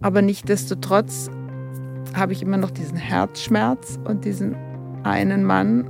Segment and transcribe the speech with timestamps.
[0.00, 1.30] Aber nichtdestotrotz
[2.14, 4.56] habe ich immer noch diesen Herzschmerz und diesen
[5.04, 5.88] einen Mann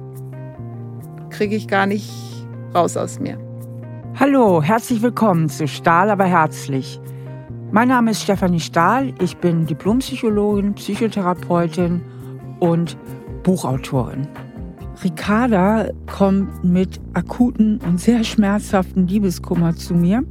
[1.31, 2.11] kriege ich gar nicht
[2.75, 3.39] raus aus mir.
[4.19, 7.01] Hallo, herzlich willkommen zu Stahl aber herzlich.
[7.71, 12.01] Mein Name ist Stefanie Stahl, ich bin Diplompsychologin, Psychotherapeutin
[12.61, 12.97] und
[13.43, 14.27] Buchautorin.
[15.05, 20.25] Ricarda kommt mit akuten und sehr schmerzhaften Liebeskummer zu mir.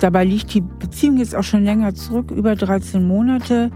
[0.00, 3.70] Dabei liegt die Beziehung jetzt auch schon länger zurück, über 13 Monate.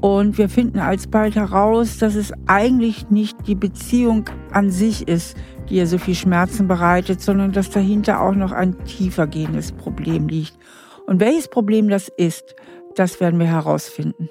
[0.00, 5.36] Und wir finden alsbald heraus, dass es eigentlich nicht die Beziehung an sich ist,
[5.68, 10.28] die ihr so viel Schmerzen bereitet, sondern dass dahinter auch noch ein tiefer gehendes Problem
[10.28, 10.58] liegt.
[11.06, 12.54] Und welches Problem das ist,
[12.96, 14.28] das werden wir herausfinden.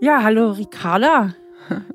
[0.00, 1.34] Ja, hallo Ricarda.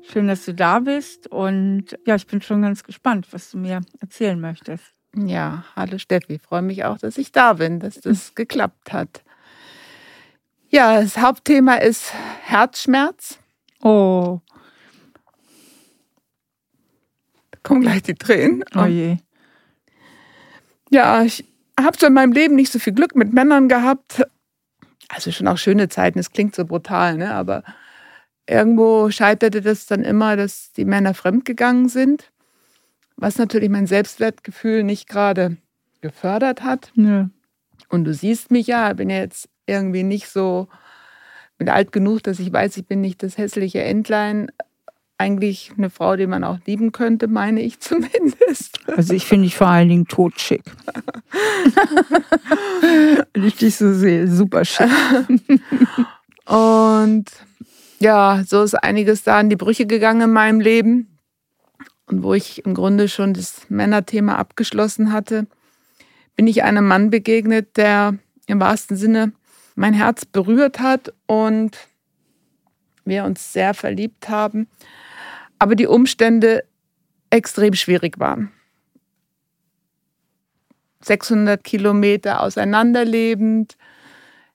[0.02, 1.26] Schön, dass du da bist.
[1.30, 4.94] Und ja, ich bin schon ganz gespannt, was du mir erzählen möchtest.
[5.26, 6.38] Ja, hallo Steffi.
[6.38, 9.22] Freue mich auch, dass ich da bin, dass das geklappt hat.
[10.70, 13.38] Ja, das Hauptthema ist Herzschmerz.
[13.82, 14.40] Oh.
[17.50, 18.64] Da kommen gleich die Tränen.
[18.76, 19.16] Oh je.
[20.90, 21.44] Ja, ich
[21.78, 24.22] habe so in meinem Leben nicht so viel Glück mit Männern gehabt.
[25.08, 27.32] Also schon auch schöne Zeiten, es klingt so brutal, ne?
[27.32, 27.62] aber
[28.46, 32.30] irgendwo scheiterte das dann immer, dass die Männer fremdgegangen sind,
[33.18, 35.56] was natürlich mein Selbstwertgefühl nicht gerade
[36.00, 36.92] gefördert hat.
[36.94, 37.28] Ja.
[37.88, 40.68] Und du siehst mich ja, bin ja jetzt irgendwie nicht so,
[41.58, 44.50] bin alt genug, dass ich weiß, ich bin nicht das hässliche Entlein.
[45.20, 48.78] Eigentlich eine Frau, die man auch lieben könnte, meine ich zumindest.
[48.86, 50.62] Also ich finde dich vor allen Dingen totschick.
[53.34, 54.88] Wenn ich dich so sehe, super schick.
[56.46, 57.24] Und
[57.98, 61.17] ja, so ist einiges da in die Brüche gegangen in meinem Leben.
[62.08, 65.46] Und wo ich im Grunde schon das Männerthema abgeschlossen hatte,
[66.36, 69.32] bin ich einem Mann begegnet, der im wahrsten Sinne
[69.74, 71.76] mein Herz berührt hat und
[73.04, 74.68] wir uns sehr verliebt haben,
[75.58, 76.64] aber die Umstände
[77.30, 78.52] extrem schwierig waren.
[81.00, 83.76] 600 Kilometer auseinanderlebend,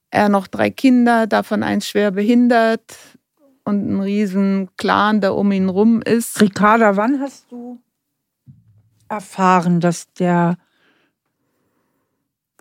[0.09, 2.95] er noch drei Kinder, davon eins schwer behindert,
[3.63, 6.41] und ein riesen Clan, der um ihn rum ist.
[6.41, 7.79] Ricarda, wann hast du
[9.09, 10.57] erfahren, dass der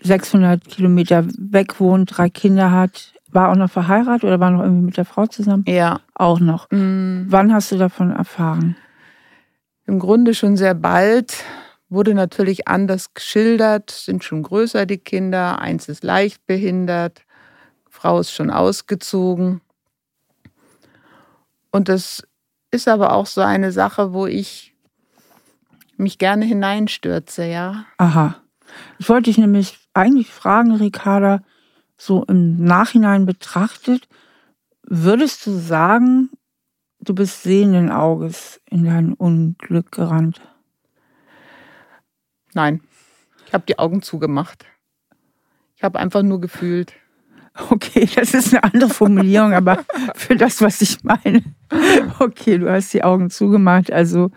[0.02, 3.14] 600 Kilometer weg wohnt, drei Kinder hat?
[3.30, 5.64] War auch noch verheiratet oder war noch irgendwie mit der Frau zusammen?
[5.66, 6.00] Ja.
[6.14, 6.70] Auch noch.
[6.70, 7.26] Mhm.
[7.28, 8.76] Wann hast du davon erfahren?
[9.86, 11.44] Im Grunde schon sehr bald.
[11.88, 17.26] Wurde natürlich anders geschildert, sind schon größer die Kinder, eins ist leicht behindert,
[17.90, 19.60] Frau ist schon ausgezogen.
[21.72, 22.22] Und das
[22.70, 24.74] ist aber auch so eine Sache, wo ich
[25.96, 27.86] mich gerne hineinstürze, ja.
[27.98, 28.36] Aha.
[28.98, 31.42] Ich wollte dich nämlich eigentlich fragen, Ricarda,
[31.96, 34.08] so im Nachhinein betrachtet,
[34.82, 36.30] würdest du sagen,
[37.00, 40.40] du bist sehenden Auges in dein Unglück gerannt?
[42.54, 42.82] Nein,
[43.46, 44.66] ich habe die Augen zugemacht.
[45.76, 46.94] Ich habe einfach nur gefühlt.
[47.70, 51.42] Okay, das ist eine andere Formulierung, aber für das, was ich meine.
[52.18, 53.92] Okay, du hast die Augen zugemacht.
[53.92, 54.30] Also,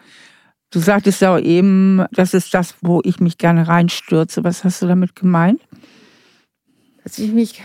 [0.72, 4.44] du sagtest ja auch eben, das ist das, wo ich mich gerne reinstürze.
[4.44, 5.62] Was hast du damit gemeint?
[7.04, 7.62] Dass ich mich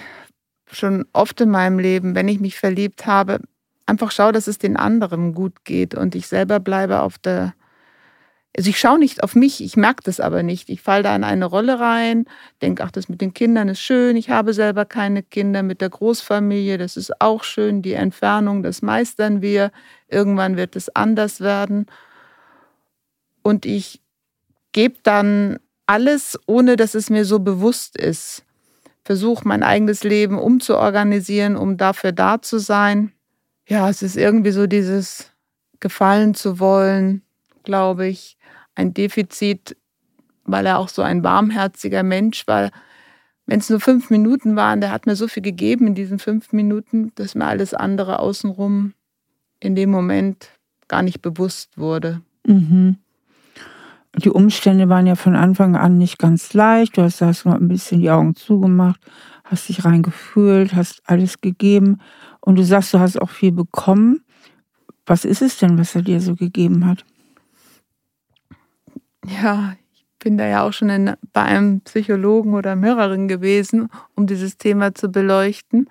[0.71, 3.41] schon oft in meinem Leben, wenn ich mich verliebt habe,
[3.87, 7.55] einfach schaue, dass es den anderen gut geht und ich selber bleibe auf der
[8.57, 10.71] also ich schaue nicht auf mich, ich merke das aber nicht.
[10.71, 12.27] Ich falle da in eine Rolle rein,
[12.63, 14.17] denke, ach, das mit den Kindern ist schön.
[14.17, 17.81] Ich habe selber keine Kinder mit der Großfamilie, das ist auch schön.
[17.83, 19.71] Die Entfernung, das meistern wir.
[20.09, 21.87] Irgendwann wird es anders werden.
[23.43, 24.01] Und ich
[24.73, 28.45] gebe dann alles, ohne dass es mir so bewusst ist.
[29.05, 33.13] Versuche mein eigenes Leben umzuorganisieren, um dafür da zu sein.
[33.69, 35.33] Ja, es ist irgendwie so dieses
[35.79, 37.23] Gefallen zu wollen,
[37.65, 38.37] glaube ich
[38.75, 39.77] ein Defizit,
[40.45, 42.71] weil er auch so ein warmherziger Mensch war.
[43.47, 46.53] Wenn es nur fünf Minuten waren, der hat mir so viel gegeben in diesen fünf
[46.53, 48.95] Minuten, dass mir alles andere außenrum
[49.61, 50.51] in dem Moment
[50.89, 52.23] gar nicht bewusst wurde.
[52.47, 52.97] Mhm.
[54.17, 56.97] Die Umstände waren ja von Anfang an nicht ganz leicht.
[56.97, 59.01] Du hast erst mal ein bisschen die Augen zugemacht,
[59.45, 62.01] hast dich reingefühlt, hast alles gegeben.
[62.41, 64.25] Und du sagst, du hast auch viel bekommen.
[65.07, 67.05] Was ist es denn, was er dir so gegeben hat?
[69.27, 74.27] Ja, ich bin da ja auch schon in, bei einem Psychologen oder mehreren gewesen, um
[74.27, 75.89] dieses Thema zu beleuchten.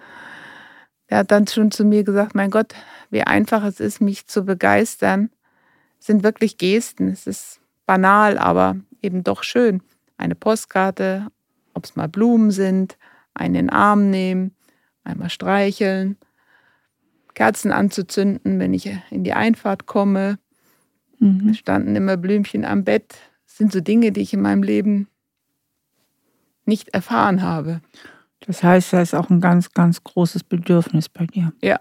[1.08, 2.76] Er hat dann schon zu mir gesagt, mein Gott,
[3.10, 5.30] wie einfach es ist, mich zu begeistern.
[6.00, 7.08] Es sind wirklich Gesten.
[7.10, 9.82] Es ist banal, aber eben doch schön.
[10.18, 11.28] Eine Postkarte,
[11.74, 12.98] ob es mal Blumen sind,
[13.34, 14.56] einen in den Arm nehmen
[15.10, 16.18] einmal streicheln,
[17.34, 20.40] Kerzen anzuzünden, wenn ich in die Einfahrt komme.
[21.20, 21.50] Mhm.
[21.50, 23.16] Es standen immer Blümchen am Bett.
[23.46, 25.08] Das sind so Dinge, die ich in meinem Leben
[26.66, 27.82] nicht erfahren habe.
[28.42, 31.54] Das heißt, da ist auch ein ganz, ganz großes Bedürfnis bei dir.
[31.62, 31.80] Ja.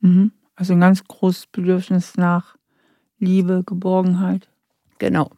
[0.00, 0.32] Mhm.
[0.56, 2.56] Also ein ganz großes Bedürfnis nach
[3.18, 4.48] Liebe, Geborgenheit.
[4.98, 5.30] Genau.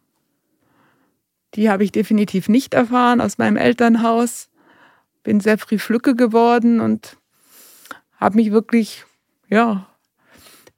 [1.55, 4.51] Die habe ich definitiv nicht erfahren aus meinem Elternhaus.
[5.23, 7.17] Bin sehr früh Flücke geworden und
[8.17, 9.05] habe mich wirklich,
[9.49, 9.87] ja,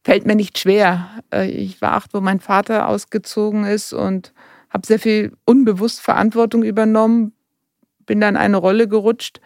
[0.07, 1.21] fällt mir nicht schwer.
[1.33, 4.33] Äh, ich war acht, wo mein Vater ausgezogen ist und
[4.71, 7.33] habe sehr viel unbewusst Verantwortung übernommen,
[8.07, 9.41] bin dann eine Rolle gerutscht.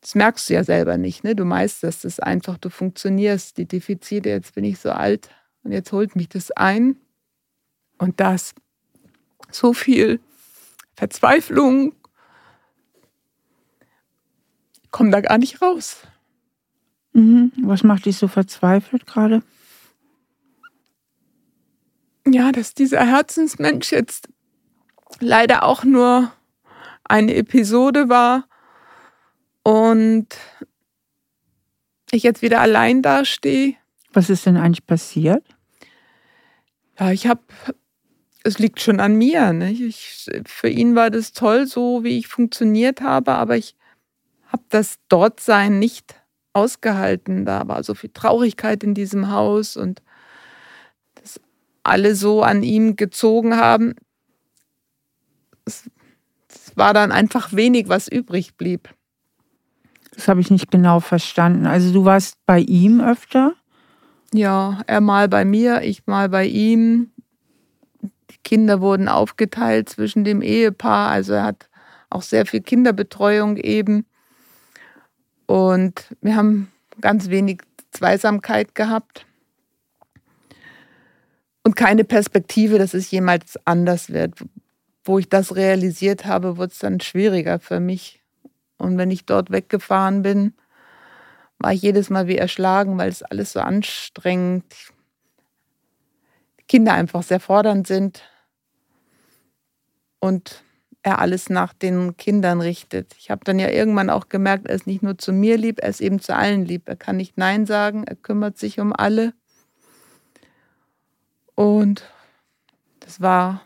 [0.00, 1.36] Das merkst du ja selber nicht, ne?
[1.36, 3.58] Du meisterst es einfach, du funktionierst.
[3.58, 5.28] Die Defizite, jetzt bin ich so alt
[5.62, 6.96] und jetzt holt mich das ein.
[7.98, 8.54] Und das
[9.50, 10.20] so viel
[10.94, 11.94] Verzweiflung,
[14.90, 15.98] komme da gar nicht raus.
[17.14, 17.52] Mhm.
[17.62, 19.42] Was macht dich so verzweifelt gerade?
[22.26, 24.28] Ja, dass dieser Herzensmensch jetzt
[25.20, 26.32] leider auch nur
[27.04, 28.48] eine Episode war
[29.62, 30.26] und
[32.10, 33.76] ich jetzt wieder allein dastehe.
[34.12, 35.44] Was ist denn eigentlich passiert?
[36.98, 37.42] Ja, ich habe,
[38.42, 39.52] es liegt schon an mir.
[39.52, 39.70] Ne?
[39.70, 43.76] Ich, für ihn war das toll, so wie ich funktioniert habe, aber ich
[44.46, 46.14] habe das Dortsein nicht
[46.54, 47.44] ausgehalten.
[47.44, 50.02] Da war so viel Traurigkeit in diesem Haus und
[51.16, 51.40] dass
[51.82, 53.94] alle so an ihm gezogen haben.
[55.66, 55.90] Es
[56.74, 58.88] war dann einfach wenig, was übrig blieb.
[60.14, 61.66] Das habe ich nicht genau verstanden.
[61.66, 63.54] Also du warst bei ihm öfter?
[64.32, 67.10] Ja, er mal bei mir, ich mal bei ihm.
[68.02, 71.10] Die Kinder wurden aufgeteilt zwischen dem Ehepaar.
[71.10, 71.68] Also er hat
[72.10, 74.06] auch sehr viel Kinderbetreuung eben.
[75.46, 76.70] Und wir haben
[77.00, 79.26] ganz wenig Zweisamkeit gehabt.
[81.62, 84.38] Und keine Perspektive, dass es jemals anders wird
[85.04, 88.22] wo ich das realisiert habe, wurde es dann schwieriger für mich.
[88.78, 90.54] Und wenn ich dort weggefahren bin,
[91.58, 94.64] war ich jedes Mal wie erschlagen, weil es alles so anstrengend,
[96.58, 98.22] die Kinder einfach sehr fordernd sind
[100.18, 100.64] und
[101.04, 103.14] er alles nach den Kindern richtet.
[103.18, 105.90] Ich habe dann ja irgendwann auch gemerkt, er ist nicht nur zu mir lieb, er
[105.90, 106.88] ist eben zu allen lieb.
[106.88, 109.34] Er kann nicht Nein sagen, er kümmert sich um alle.
[111.54, 112.02] Und
[113.00, 113.62] das war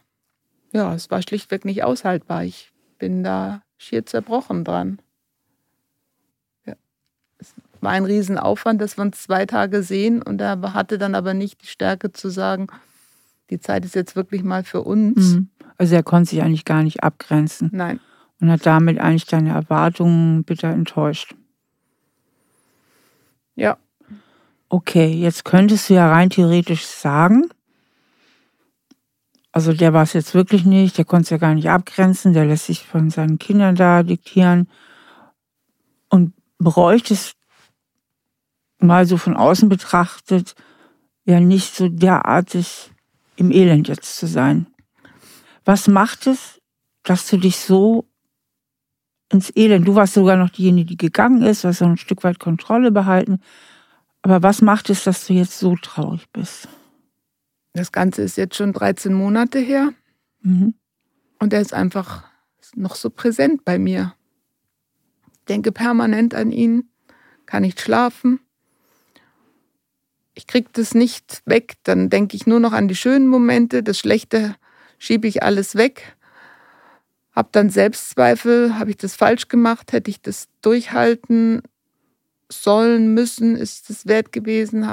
[0.73, 2.45] ja, es war schlichtweg nicht aushaltbar.
[2.45, 5.01] Ich bin da schier zerbrochen dran.
[6.67, 6.75] Ja.
[7.39, 11.35] Es war ein Riesenaufwand, dass wir uns zwei Tage sehen und er hatte dann aber
[11.35, 12.67] nicht die Stärke zu sagen,
[13.51, 15.35] die Zeit ist jetzt wirklich mal für uns.
[15.35, 15.49] Mhm.
[15.77, 17.71] Also er konnte sich eigentlich gar nicht abgrenzen.
[17.73, 18.01] Nein.
[18.41, 21.35] Und hat damit eigentlich deine Erwartungen bitter enttäuscht.
[23.55, 23.77] Ja.
[24.69, 27.49] Okay, jetzt könntest du ja rein theoretisch sagen,
[29.51, 32.45] also der war es jetzt wirklich nicht, der konnte es ja gar nicht abgrenzen, der
[32.45, 34.69] lässt sich von seinen Kindern da diktieren
[36.11, 37.33] und bräuchte es
[38.79, 40.55] mal so von außen betrachtet,
[41.25, 42.93] ja nicht so derartig
[43.39, 44.67] im Elend jetzt zu sein.
[45.65, 46.61] Was macht es,
[47.05, 48.05] dass du dich so
[49.31, 52.25] ins Elend, du warst sogar noch diejenige, die gegangen ist, du hast so ein Stück
[52.25, 53.41] weit Kontrolle behalten,
[54.23, 56.69] aber was macht es, dass du jetzt so traurig bist?
[57.75, 59.93] Das Ganze ist jetzt schon 13 Monate her.
[60.41, 60.75] Mhm.
[61.39, 62.25] Und er ist einfach
[62.75, 64.15] noch so präsent bei mir.
[65.33, 66.91] Ich denke permanent an ihn,
[67.47, 68.41] kann nicht schlafen.
[70.39, 71.75] Ich kriege das nicht weg.
[71.83, 73.83] Dann denke ich nur noch an die schönen Momente.
[73.83, 74.55] Das Schlechte
[74.97, 76.17] schiebe ich alles weg.
[77.33, 78.79] Hab dann Selbstzweifel.
[78.79, 79.91] Habe ich das falsch gemacht?
[79.91, 81.63] Hätte ich das durchhalten
[82.49, 83.57] sollen, müssen?
[83.57, 84.89] Ist es wert gewesen?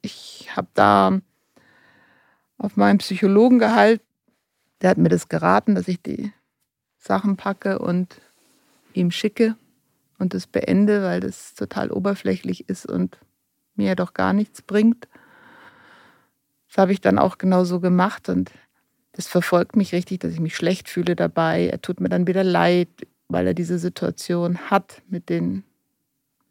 [0.00, 1.20] Ich habe da
[2.56, 4.02] auf meinen Psychologen gehalten.
[4.80, 6.32] Der hat mir das geraten, dass ich die
[6.96, 8.18] Sachen packe und
[8.94, 9.56] ihm schicke
[10.18, 13.18] und das beende, weil das total oberflächlich ist und
[13.76, 15.08] mir doch gar nichts bringt.
[16.68, 18.50] Das habe ich dann auch genauso gemacht und
[19.12, 21.68] das verfolgt mich richtig, dass ich mich schlecht fühle dabei.
[21.68, 22.88] Er tut mir dann wieder leid,
[23.28, 25.62] weil er diese Situation hat mit den,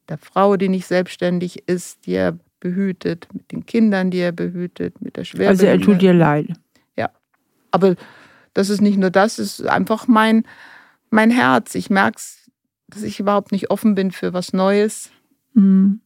[0.08, 5.02] der Frau, die nicht selbstständig ist, die er behütet, mit den Kindern, die er behütet,
[5.02, 5.72] mit der Schwerbehinderung.
[5.72, 6.48] Also er tut dir leid.
[6.96, 7.10] Ja,
[7.72, 7.96] aber
[8.54, 10.46] das ist nicht nur das, es ist einfach mein,
[11.10, 11.76] mein Herz.
[11.76, 12.50] Ich merke es,
[12.88, 15.12] dass ich überhaupt nicht offen bin für was Neues.
[15.54, 16.00] Mhm.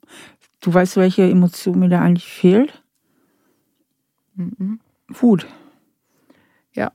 [0.62, 2.84] Du weißt, welche Emotion mir da eigentlich fehlt?
[4.36, 4.80] Mhm.
[5.08, 5.48] Wut.
[6.74, 6.92] Ja.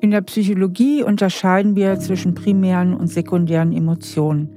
[0.00, 4.55] In der Psychologie unterscheiden wir zwischen primären und sekundären Emotionen.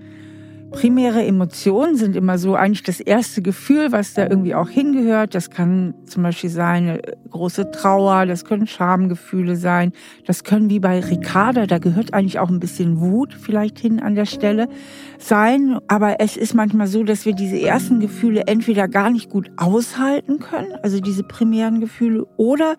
[0.71, 5.33] Primäre Emotionen sind immer so eigentlich das erste Gefühl, was da irgendwie auch hingehört.
[5.33, 9.93] Das kann zum Beispiel sein eine große Trauer, das können Schamgefühle sein,
[10.25, 14.13] das können wie bei Ricarda, da gehört eigentlich auch ein bisschen Wut vielleicht hin an
[14.13, 14.69] der Stelle
[15.17, 15.79] sein.
[15.87, 20.39] Aber es ist manchmal so, dass wir diese ersten Gefühle entweder gar nicht gut aushalten
[20.39, 22.75] können, also diese primären Gefühle, oder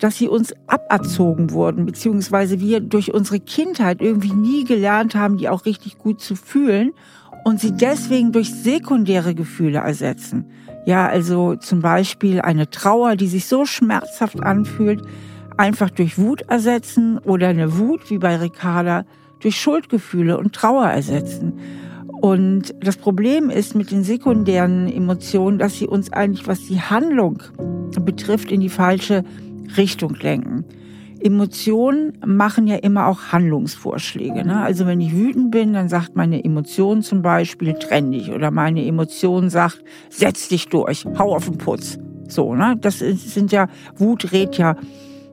[0.00, 5.48] dass sie uns aberzogen wurden, beziehungsweise wir durch unsere Kindheit irgendwie nie gelernt haben, die
[5.48, 6.92] auch richtig gut zu fühlen
[7.44, 10.46] und sie deswegen durch sekundäre Gefühle ersetzen.
[10.86, 15.02] Ja, also zum Beispiel eine Trauer, die sich so schmerzhaft anfühlt,
[15.56, 19.04] einfach durch Wut ersetzen oder eine Wut wie bei Ricarda
[19.40, 21.54] durch Schuldgefühle und Trauer ersetzen.
[22.20, 27.42] Und das Problem ist mit den sekundären Emotionen, dass sie uns eigentlich, was die Handlung
[28.00, 29.24] betrifft, in die falsche
[29.76, 30.64] Richtung lenken.
[31.22, 34.44] Emotionen machen ja immer auch Handlungsvorschläge.
[34.44, 34.60] Ne?
[34.60, 38.30] Also wenn ich wütend bin, dann sagt meine Emotion zum Beispiel, trenn dich.
[38.30, 41.98] Oder meine Emotion sagt, setz dich durch, hau auf den Putz.
[42.28, 42.76] So, ne?
[42.80, 44.76] Das sind ja, Wut rät ja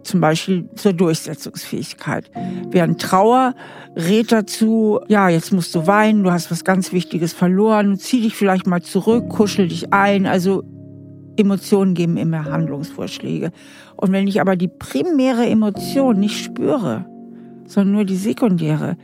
[0.03, 2.31] zum Beispiel zur Durchsetzungsfähigkeit.
[2.69, 3.53] Während Trauer
[3.95, 8.35] rät dazu, ja, jetzt musst du weinen, du hast was ganz Wichtiges verloren, zieh dich
[8.35, 10.25] vielleicht mal zurück, kuschel dich ein.
[10.25, 10.63] Also
[11.37, 13.51] Emotionen geben immer Handlungsvorschläge.
[13.97, 17.05] Und wenn ich aber die primäre Emotion nicht spüre,
[17.65, 18.95] sondern nur die sekundäre,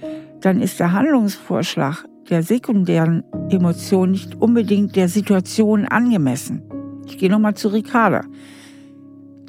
[0.41, 6.61] dann ist der Handlungsvorschlag der sekundären Emotion nicht unbedingt der Situation angemessen.
[7.05, 8.21] Ich gehe nochmal zu Ricarda.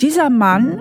[0.00, 0.80] Dieser Mann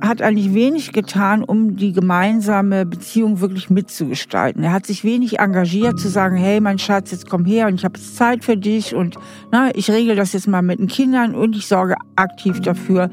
[0.00, 4.62] hat eigentlich wenig getan, um die gemeinsame Beziehung wirklich mitzugestalten.
[4.62, 7.84] Er hat sich wenig engagiert zu sagen, hey mein Schatz, jetzt komm her und ich
[7.84, 9.16] habe Zeit für dich und
[9.52, 13.10] na, ich regel das jetzt mal mit den Kindern und ich sorge aktiv dafür,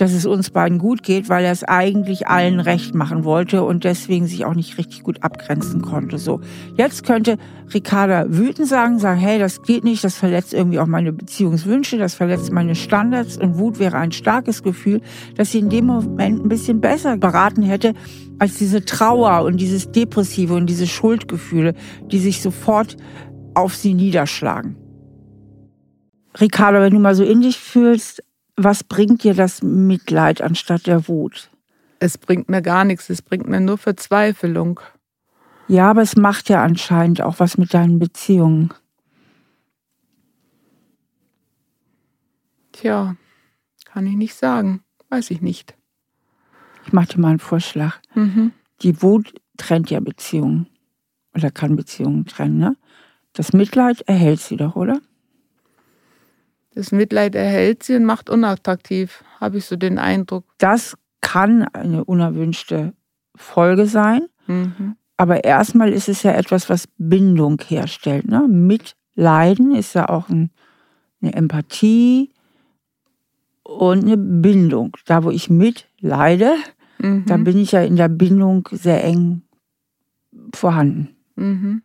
[0.00, 3.84] dass es uns beiden gut geht, weil er es eigentlich allen recht machen wollte und
[3.84, 6.16] deswegen sich auch nicht richtig gut abgrenzen konnte.
[6.16, 6.40] So,
[6.76, 7.36] jetzt könnte
[7.74, 12.14] Ricarda wütend sagen, sagen, hey, das geht nicht, das verletzt irgendwie auch meine Beziehungswünsche, das
[12.14, 15.02] verletzt meine Standards und Wut wäre ein starkes Gefühl,
[15.36, 17.94] dass sie in dem Moment ein bisschen besser beraten hätte
[18.38, 21.74] als diese Trauer und dieses Depressive und diese Schuldgefühle,
[22.10, 22.96] die sich sofort
[23.54, 24.76] auf sie niederschlagen.
[26.40, 28.22] Ricardo, wenn du mal so in dich fühlst,
[28.64, 31.50] was bringt dir das Mitleid anstatt der Wut?
[31.98, 34.80] Es bringt mir gar nichts, es bringt mir nur Verzweiflung.
[35.68, 38.72] Ja, aber es macht ja anscheinend auch was mit deinen Beziehungen.
[42.72, 43.16] Tja,
[43.84, 44.82] kann ich nicht sagen.
[45.10, 45.74] Weiß ich nicht.
[46.86, 48.00] Ich mache dir mal einen Vorschlag.
[48.14, 48.52] Mhm.
[48.82, 50.66] Die Wut trennt ja Beziehungen.
[51.34, 52.76] Oder kann Beziehungen trennen, ne?
[53.32, 55.00] Das Mitleid erhält sie doch, oder?
[56.74, 60.44] Das Mitleid erhält sie und macht unattraktiv, habe ich so den Eindruck.
[60.58, 62.92] Das kann eine unerwünschte
[63.34, 64.22] Folge sein.
[64.46, 64.96] Mhm.
[65.16, 68.26] Aber erstmal ist es ja etwas, was Bindung herstellt.
[68.26, 68.46] Ne?
[68.48, 70.50] Mitleiden ist ja auch ein,
[71.20, 72.30] eine Empathie
[73.62, 74.96] und eine Bindung.
[75.06, 76.54] Da, wo ich mitleide,
[76.98, 77.26] mhm.
[77.26, 79.42] da bin ich ja in der Bindung sehr eng
[80.54, 81.16] vorhanden.
[81.34, 81.82] Mhm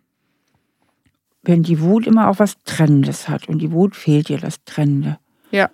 [1.45, 5.17] wenn die Wut immer auch was Trennendes hat und die Wut fehlt dir das Trennende.
[5.51, 5.69] Ja.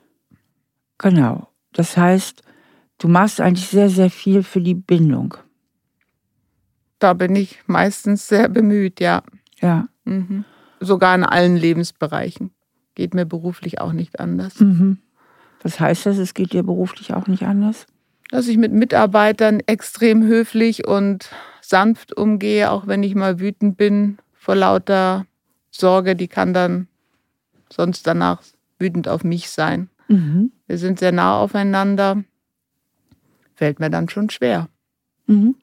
[0.97, 1.47] Genau.
[1.73, 2.43] Das heißt,
[2.97, 5.35] du machst eigentlich sehr, sehr viel für die Bindung.
[6.99, 9.23] Da bin ich meistens sehr bemüht, ja.
[9.59, 9.87] Ja.
[10.03, 10.45] Mhm.
[10.79, 12.51] Sogar in allen Lebensbereichen.
[12.95, 14.59] Geht mir beruflich auch nicht anders.
[14.59, 14.99] Mhm.
[15.63, 16.17] Was heißt das?
[16.17, 17.85] Es geht dir beruflich auch nicht anders?
[18.29, 21.29] Dass ich mit Mitarbeitern extrem höflich und
[21.61, 25.25] sanft umgehe, auch wenn ich mal wütend bin vor lauter
[25.71, 26.87] Sorge, die kann dann
[27.71, 28.43] sonst danach
[28.77, 29.89] wütend auf mich sein.
[30.07, 30.51] Mhm.
[30.67, 32.23] Wir sind sehr nah aufeinander.
[33.55, 34.69] Fällt mir dann schon schwer.
[35.27, 35.55] Mhm.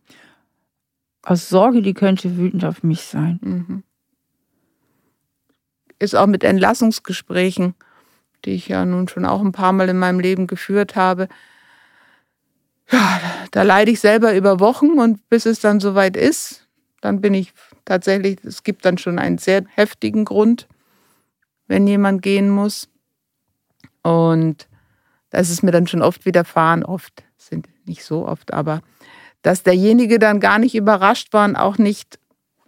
[1.23, 3.39] Aus Sorge, die könnte wütend auf mich sein.
[3.43, 3.83] Mhm.
[5.99, 7.75] Ist auch mit Entlassungsgesprächen,
[8.45, 11.29] die ich ja nun schon auch ein paar Mal in meinem Leben geführt habe.
[12.91, 16.67] Ja, da leide ich selber über Wochen und bis es dann soweit ist,
[17.01, 17.53] dann bin ich
[17.89, 20.69] tatsächlich, es gibt dann schon einen sehr heftigen Grund,
[21.67, 22.89] wenn jemand gehen muss.
[24.03, 24.69] Und
[25.31, 28.81] da ist mir dann schon oft widerfahren, oft, sind nicht so oft, aber
[29.43, 32.19] dass derjenige dann gar nicht überrascht war und auch nicht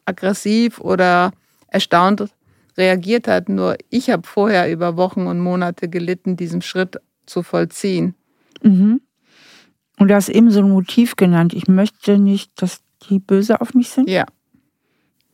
[0.04, 1.32] aggressiv oder
[1.68, 2.28] erstaunt
[2.76, 3.48] reagiert hat.
[3.48, 6.96] Nur ich habe vorher über Wochen und Monate gelitten, diesen Schritt
[7.26, 8.14] zu vollziehen.
[8.62, 9.00] Mhm.
[9.98, 11.52] Und du hast eben so ein Motiv genannt.
[11.52, 14.08] Ich möchte nicht, dass die böse auf mich sind.
[14.08, 14.24] Ja.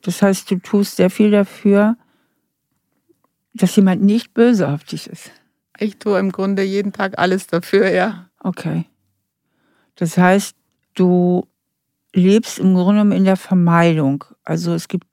[0.06, 1.96] Das heißt, du tust sehr viel dafür,
[3.54, 5.32] dass jemand nicht böse auf dich ist.
[5.80, 8.30] Ich tue im Grunde jeden Tag alles dafür, ja.
[8.38, 8.84] Okay.
[9.96, 10.56] Das heißt,
[10.94, 11.48] du
[12.14, 14.25] lebst im Grunde genommen in der Vermeidung.
[14.44, 15.08] Also es gibt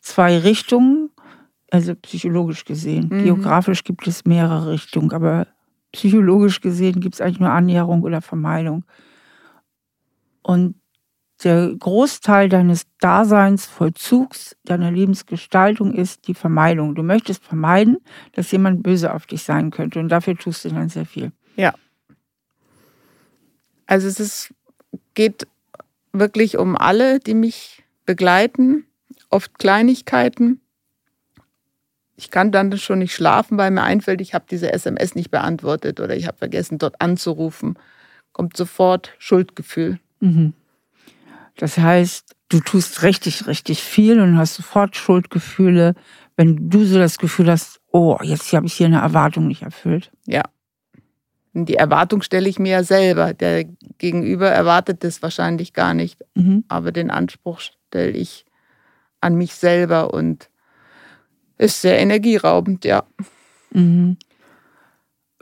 [0.00, 1.10] zwei Richtungen,
[1.70, 3.10] also psychologisch gesehen.
[3.10, 3.24] Mhm.
[3.24, 5.46] Geografisch gibt es mehrere Richtungen, aber
[5.92, 8.86] psychologisch gesehen gibt es eigentlich nur Annäherung oder Vermeidung.
[10.40, 10.76] Und
[11.44, 16.94] der Großteil deines Daseinsvollzugs, deiner Lebensgestaltung ist die Vermeidung.
[16.94, 17.98] Du möchtest vermeiden,
[18.32, 21.32] dass jemand böse auf dich sein könnte und dafür tust du dann sehr viel.
[21.56, 21.74] Ja.
[23.86, 24.54] Also es ist,
[25.14, 25.46] geht
[26.12, 28.84] wirklich um alle, die mich begleiten,
[29.30, 30.60] oft Kleinigkeiten.
[32.16, 36.00] Ich kann dann schon nicht schlafen, weil mir einfällt, ich habe diese SMS nicht beantwortet
[36.00, 37.78] oder ich habe vergessen, dort anzurufen.
[38.32, 40.00] Kommt sofort Schuldgefühl.
[40.20, 40.52] Mhm.
[41.58, 45.94] Das heißt, du tust richtig, richtig viel und hast sofort Schuldgefühle,
[46.36, 50.10] wenn du so das Gefühl hast, oh, jetzt habe ich hier eine Erwartung nicht erfüllt.
[50.24, 50.42] Ja.
[51.52, 53.34] Die Erwartung stelle ich mir ja selber.
[53.34, 53.64] Der
[53.98, 56.24] Gegenüber erwartet das wahrscheinlich gar nicht.
[56.34, 56.64] Mhm.
[56.68, 58.46] Aber den Anspruch stelle ich
[59.20, 60.48] an mich selber und
[61.58, 63.02] ist sehr energieraubend, ja.
[63.72, 64.16] Mhm.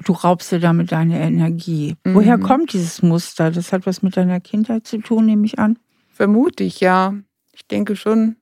[0.02, 1.96] Du raubst dir damit deine Energie.
[2.04, 2.14] Mhm.
[2.14, 3.50] Woher kommt dieses Muster?
[3.50, 5.78] Das hat was mit deiner Kindheit zu tun, nehme ich an.
[6.16, 7.12] Vermute ich, ja.
[7.52, 8.36] Ich denke schon,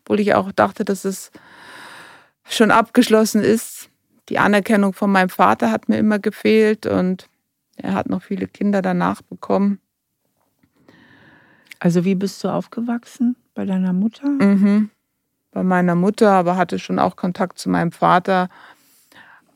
[0.00, 1.30] obwohl ich auch dachte, dass es
[2.48, 3.90] schon abgeschlossen ist.
[4.30, 7.28] Die Anerkennung von meinem Vater hat mir immer gefehlt und
[7.76, 9.78] er hat noch viele Kinder danach bekommen.
[11.80, 13.36] Also wie bist du aufgewachsen?
[13.54, 14.26] Bei deiner Mutter?
[14.26, 14.88] Mhm.
[15.50, 18.48] Bei meiner Mutter, aber hatte schon auch Kontakt zu meinem Vater.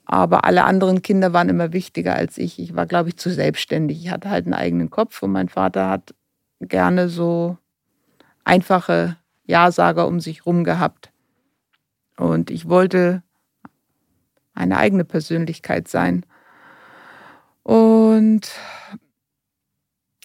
[0.05, 2.59] Aber alle anderen Kinder waren immer wichtiger als ich.
[2.59, 4.05] Ich war, glaube ich, zu selbstständig.
[4.05, 6.15] Ich hatte halt einen eigenen Kopf und mein Vater hat
[6.61, 7.57] gerne so
[8.45, 11.13] einfache Ja-Sager um sich rum gehabt.
[12.17, 13.23] Und ich wollte
[14.55, 16.25] eine eigene Persönlichkeit sein.
[17.63, 18.51] Und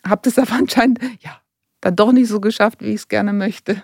[0.06, 1.42] habe das aber anscheinend, ja,
[1.82, 3.82] dann doch nicht so geschafft, wie ich es gerne möchte.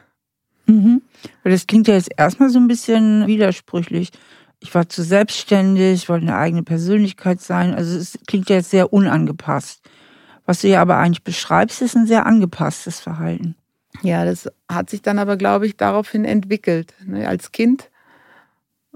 [0.65, 1.01] Mhm.
[1.43, 4.11] Das klingt ja jetzt erstmal so ein bisschen widersprüchlich.
[4.59, 7.73] Ich war zu selbstständig, wollte eine eigene Persönlichkeit sein.
[7.73, 9.81] Also es klingt ja jetzt sehr unangepasst.
[10.45, 13.55] Was du ja aber eigentlich beschreibst, ist ein sehr angepasstes Verhalten.
[14.03, 16.93] Ja, das hat sich dann aber, glaube ich, daraufhin entwickelt.
[17.05, 17.89] Ne, als Kind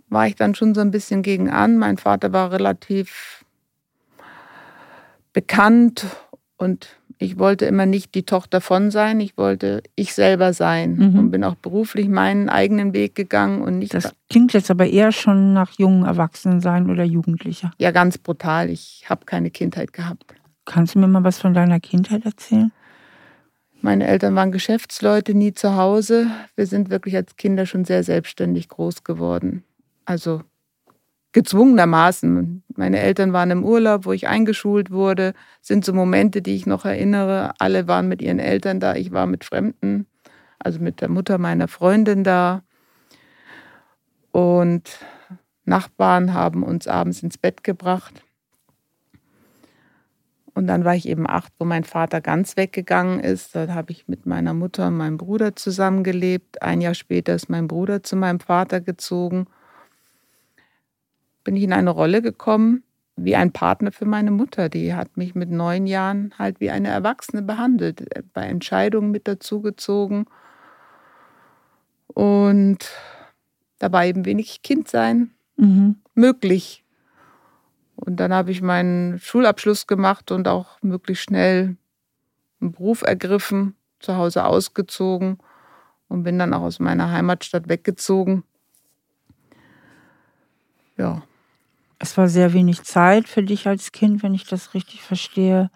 [0.09, 1.77] war ich dann schon so ein bisschen gegen an.
[1.77, 3.45] Mein Vater war relativ
[5.33, 6.05] bekannt
[6.57, 9.19] und ich wollte immer nicht die Tochter von sein.
[9.19, 11.19] Ich wollte ich selber sein mhm.
[11.19, 13.93] und bin auch beruflich meinen eigenen Weg gegangen und nicht.
[13.93, 17.71] Das klingt jetzt aber eher schon nach jungen Erwachsenen sein oder Jugendlicher.
[17.79, 18.69] Ja, ganz brutal.
[18.69, 20.35] Ich habe keine Kindheit gehabt.
[20.65, 22.71] Kannst du mir mal was von deiner Kindheit erzählen?
[23.87, 26.29] Meine Eltern waren Geschäftsleute, nie zu Hause.
[26.57, 29.63] Wir sind wirklich als Kinder schon sehr selbstständig groß geworden.
[30.03, 30.41] Also
[31.31, 32.63] gezwungenermaßen.
[32.75, 35.31] Meine Eltern waren im Urlaub, wo ich eingeschult wurde.
[35.59, 37.53] Das sind so Momente, die ich noch erinnere.
[37.59, 38.93] Alle waren mit ihren Eltern da.
[38.95, 40.05] Ich war mit Fremden,
[40.59, 42.63] also mit der Mutter meiner Freundin da.
[44.33, 44.99] Und
[45.63, 48.21] Nachbarn haben uns abends ins Bett gebracht.
[50.57, 53.53] Und dann war ich eben acht, wo mein Vater ganz weggegangen ist.
[53.53, 56.63] Da habe ich mit meiner Mutter und meinem Bruder zusammengelebt.
[56.63, 59.45] Ein Jahr später ist mein Bruder zu meinem Vater gezogen.
[61.43, 62.81] Bin ich in eine Rolle gekommen
[63.15, 64.67] wie ein Partner für meine Mutter.
[64.67, 70.25] Die hat mich mit neun Jahren halt wie eine Erwachsene behandelt, bei Entscheidungen mit dazugezogen.
[72.07, 72.79] Und
[73.77, 75.97] da war eben wenig Kindsein mhm.
[76.15, 76.83] möglich.
[77.97, 81.75] Und dann habe ich meinen Schulabschluss gemacht und auch möglichst schnell
[82.61, 85.39] einen Beruf ergriffen, zu Hause ausgezogen
[86.07, 88.43] und bin dann auch aus meiner Heimatstadt weggezogen.
[90.95, 91.23] Ja.
[91.99, 95.71] Es war sehr wenig Zeit für dich als Kind, wenn ich das richtig verstehe.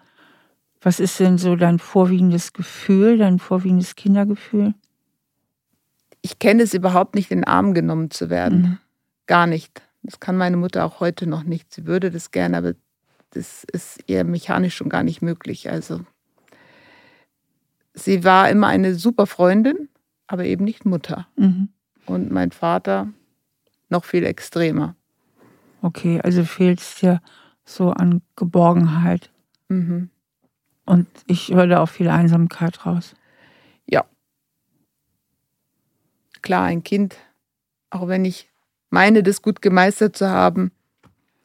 [0.80, 4.74] Was ist denn so dein vorwiegendes Gefühl, dein vorwiegendes Kindergefühl?
[6.22, 8.62] Ich kenne es überhaupt nicht, in den Arm genommen zu werden.
[8.62, 8.78] Mhm.
[9.26, 9.82] Gar nicht.
[10.02, 11.72] Das kann meine Mutter auch heute noch nicht.
[11.72, 12.74] Sie würde das gerne, aber
[13.30, 15.70] das ist ihr mechanisch schon gar nicht möglich.
[15.70, 16.00] Also
[17.94, 19.88] sie war immer eine super Freundin,
[20.26, 21.28] aber eben nicht Mutter.
[21.36, 21.68] Mhm.
[22.06, 23.08] Und mein Vater
[23.88, 24.96] noch viel extremer.
[25.82, 27.20] Okay, also fehlt es dir
[27.64, 29.30] so an Geborgenheit.
[29.68, 30.10] Mhm.
[30.84, 33.14] Und ich höre da auch viel Einsamkeit raus.
[33.86, 34.04] Ja.
[36.42, 37.16] Klar, ein Kind,
[37.90, 38.51] auch wenn ich
[38.92, 40.70] meine, das gut gemeistert zu haben,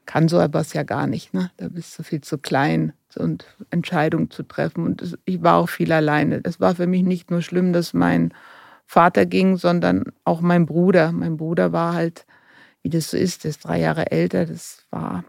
[0.05, 1.33] kann so etwas ja gar nicht.
[1.33, 1.51] Ne?
[1.57, 4.83] Da bist du viel zu klein und Entscheidungen zu treffen.
[4.85, 6.41] Und ich war auch viel alleine.
[6.43, 8.33] Es war für mich nicht nur schlimm, dass mein
[8.85, 11.11] Vater ging, sondern auch mein Bruder.
[11.11, 12.25] Mein Bruder war halt,
[12.83, 14.45] wie das so ist, der ist drei Jahre älter.
[14.45, 15.23] Das war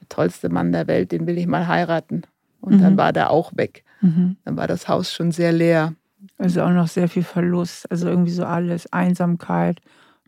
[0.00, 2.22] der tollste Mann der Welt, den will ich mal heiraten.
[2.60, 2.82] Und mhm.
[2.82, 3.84] dann war der auch weg.
[4.00, 4.36] Mhm.
[4.44, 5.94] Dann war das Haus schon sehr leer.
[6.38, 7.90] Also auch noch sehr viel Verlust.
[7.90, 8.90] Also irgendwie so alles.
[8.92, 9.80] Einsamkeit,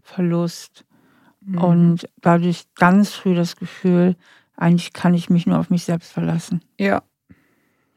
[0.02, 0.84] Verlust.
[1.46, 1.58] Mhm.
[1.58, 4.16] Und dadurch ganz früh das Gefühl,
[4.56, 6.60] eigentlich kann ich mich nur auf mich selbst verlassen.
[6.78, 7.02] Ja.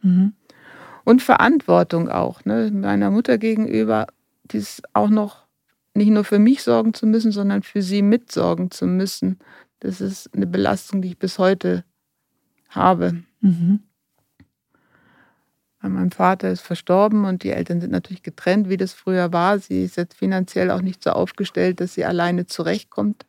[0.02, 0.34] Mhm.
[1.04, 2.70] Und Verantwortung auch, ne?
[2.72, 4.08] Meiner Mutter gegenüber,
[4.46, 5.48] die ist auch noch
[5.96, 9.40] nicht nur für mich sorgen zu müssen, sondern für sie mitsorgen zu müssen.
[9.80, 11.84] Das ist eine Belastung, die ich bis heute
[12.70, 13.24] habe.
[13.42, 13.80] Mhm.
[15.82, 19.60] Mein Vater ist verstorben und die Eltern sind natürlich getrennt, wie das früher war.
[19.60, 23.26] Sie ist jetzt finanziell auch nicht so aufgestellt, dass sie alleine zurechtkommt.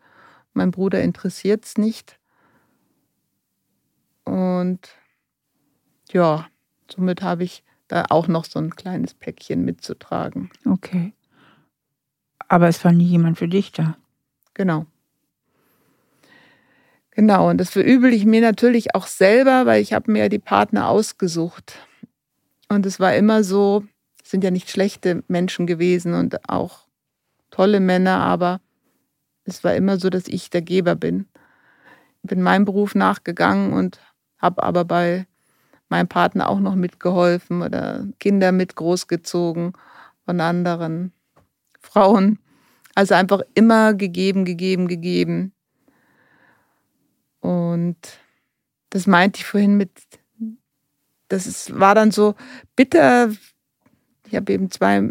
[0.53, 2.19] Mein Bruder interessiert es nicht.
[4.25, 4.81] Und
[6.13, 6.47] ja,
[6.91, 10.51] somit habe ich da auch noch so ein kleines Päckchen mitzutragen.
[10.65, 11.13] Okay.
[12.49, 13.97] Aber es war nie jemand für dich da.
[14.55, 14.87] Genau.
[17.13, 20.89] Genau, und das verübel ich mir natürlich auch selber, weil ich habe mir die Partner
[20.89, 21.79] ausgesucht.
[22.69, 23.85] Und es war immer so,
[24.23, 26.87] es sind ja nicht schlechte Menschen gewesen und auch
[27.51, 28.61] tolle Männer, aber
[29.45, 31.27] es war immer so, dass ich der Geber bin.
[32.23, 33.99] Ich bin meinem Beruf nachgegangen und
[34.39, 35.27] habe aber bei
[35.89, 39.73] meinem Partner auch noch mitgeholfen oder Kinder mit großgezogen
[40.25, 41.13] von anderen.
[41.81, 42.39] Frauen.
[42.95, 45.53] Also einfach immer gegeben, gegeben, gegeben.
[47.41, 47.97] Und
[48.91, 49.91] das meinte ich vorhin mit,
[51.29, 52.35] das ist, war dann so
[52.77, 53.31] bitter.
[54.27, 55.11] Ich habe eben zwei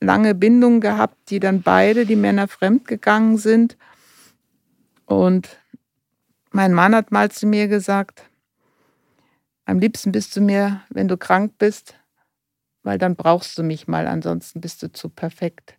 [0.00, 3.76] lange Bindungen gehabt, die dann beide, die Männer fremdgegangen sind.
[5.04, 5.58] Und
[6.50, 8.24] mein Mann hat mal zu mir gesagt,
[9.64, 11.94] am liebsten bist du mir, wenn du krank bist,
[12.82, 15.76] weil dann brauchst du mich mal, ansonsten bist du zu perfekt.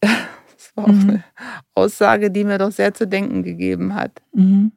[0.00, 1.10] Das war auch mhm.
[1.10, 1.24] eine
[1.74, 4.22] Aussage, die mir doch sehr zu denken gegeben hat.
[4.32, 4.72] Mhm.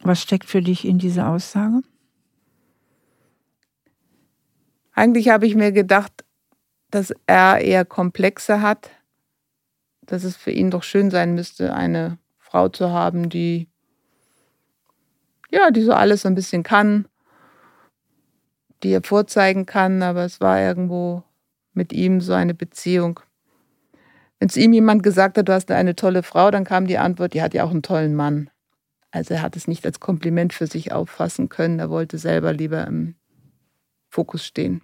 [0.00, 1.82] Was steckt für dich in dieser Aussage?
[4.92, 6.24] Eigentlich habe ich mir gedacht,
[6.90, 8.90] dass er eher Komplexe hat,
[10.02, 13.68] dass es für ihn doch schön sein müsste, eine Frau zu haben, die
[15.50, 17.06] ja, die so alles ein bisschen kann,
[18.82, 21.22] die er vorzeigen kann, aber es war irgendwo
[21.72, 23.20] mit ihm so eine Beziehung.
[24.38, 27.32] Wenn es ihm jemand gesagt hat, du hast eine tolle Frau, dann kam die Antwort,
[27.32, 28.50] die hat ja auch einen tollen Mann.
[29.10, 32.86] Also er hat es nicht als Kompliment für sich auffassen können, er wollte selber lieber
[32.86, 33.14] im
[34.10, 34.82] Fokus stehen.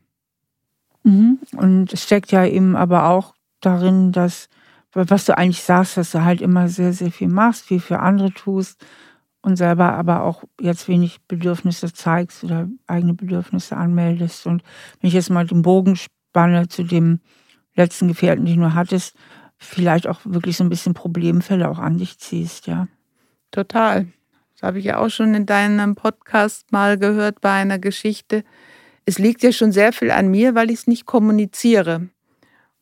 [1.05, 1.38] Mhm.
[1.57, 4.49] Und es steckt ja eben aber auch darin, dass,
[4.93, 8.33] was du eigentlich sagst, dass du halt immer sehr, sehr viel machst, viel für andere
[8.33, 8.85] tust
[9.43, 14.47] und selber aber auch jetzt wenig Bedürfnisse zeigst oder eigene Bedürfnisse anmeldest.
[14.47, 14.62] Und
[15.01, 17.21] wenn ich jetzt mal den Bogen spanne zu dem
[17.75, 19.17] letzten Gefährten, den du hattest,
[19.59, 22.88] vielleicht auch wirklich so ein bisschen Problemfälle auch an dich ziehst, ja.
[23.51, 24.07] Total.
[24.55, 28.45] Das habe ich ja auch schon in deinem Podcast mal gehört bei einer Geschichte.
[29.05, 32.09] Es liegt ja schon sehr viel an mir, weil ich es nicht kommuniziere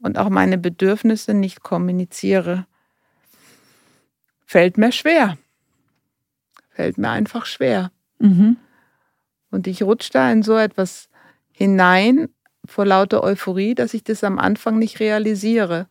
[0.00, 2.66] und auch meine Bedürfnisse nicht kommuniziere.
[4.44, 5.38] Fällt mir schwer.
[6.70, 7.92] Fällt mir einfach schwer.
[8.18, 8.56] Mhm.
[9.50, 11.08] Und ich rutsche da in so etwas
[11.52, 12.28] hinein
[12.64, 15.88] vor lauter Euphorie, dass ich das am Anfang nicht realisiere.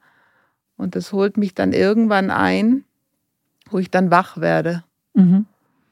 [0.77, 2.85] Und das holt mich dann irgendwann ein,
[3.69, 4.83] wo ich dann wach werde.
[5.13, 5.45] Mhm.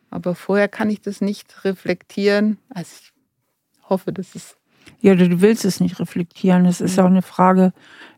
[0.10, 2.58] Aber vorher kann ich das nicht reflektieren.
[2.70, 3.12] Also ich
[3.90, 4.58] hoffe, dass es.
[5.00, 6.66] Ja, du willst es nicht reflektieren.
[6.66, 7.74] Es ist auch eine Frage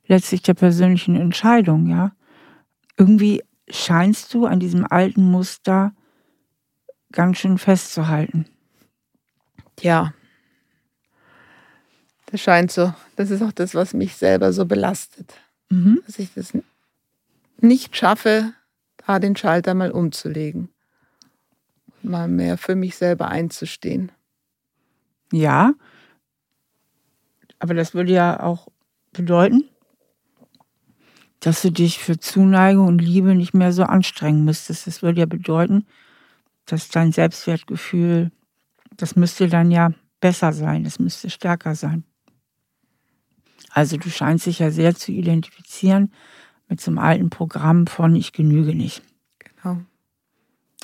[0.05, 2.11] letztlich der persönlichen Entscheidung, ja.
[2.97, 5.93] Irgendwie scheinst du an diesem alten Muster
[7.11, 8.45] ganz schön festzuhalten.
[9.81, 10.13] Ja.
[12.27, 12.93] Das scheint so.
[13.15, 15.33] Das ist auch das, was mich selber so belastet
[15.69, 16.01] mhm.
[16.05, 16.53] dass ich das
[17.59, 18.53] nicht schaffe,
[19.05, 20.69] da den Schalter mal umzulegen.
[22.01, 24.11] Mal mehr für mich selber einzustehen.
[25.31, 25.73] Ja,
[27.59, 28.67] aber das würde ja auch
[29.11, 29.65] bedeuten,
[31.41, 34.87] dass du dich für Zuneigung und Liebe nicht mehr so anstrengen müsstest.
[34.87, 35.85] Das würde ja bedeuten,
[36.65, 38.31] dass dein Selbstwertgefühl,
[38.97, 42.03] das müsste dann ja besser sein, es müsste stärker sein.
[43.71, 46.11] Also du scheinst dich ja sehr zu identifizieren
[46.67, 49.01] mit so einem alten Programm von Ich genüge nicht.
[49.39, 49.81] Genau.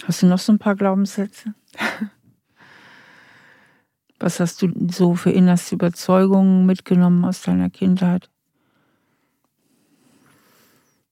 [0.04, 1.54] Hast du noch so ein paar Glaubenssätze?
[4.20, 8.30] Was hast du so für innerste Überzeugungen mitgenommen aus deiner Kindheit?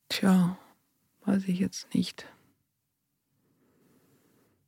[0.10, 0.58] Tja,
[1.26, 2.26] weiß ich jetzt nicht.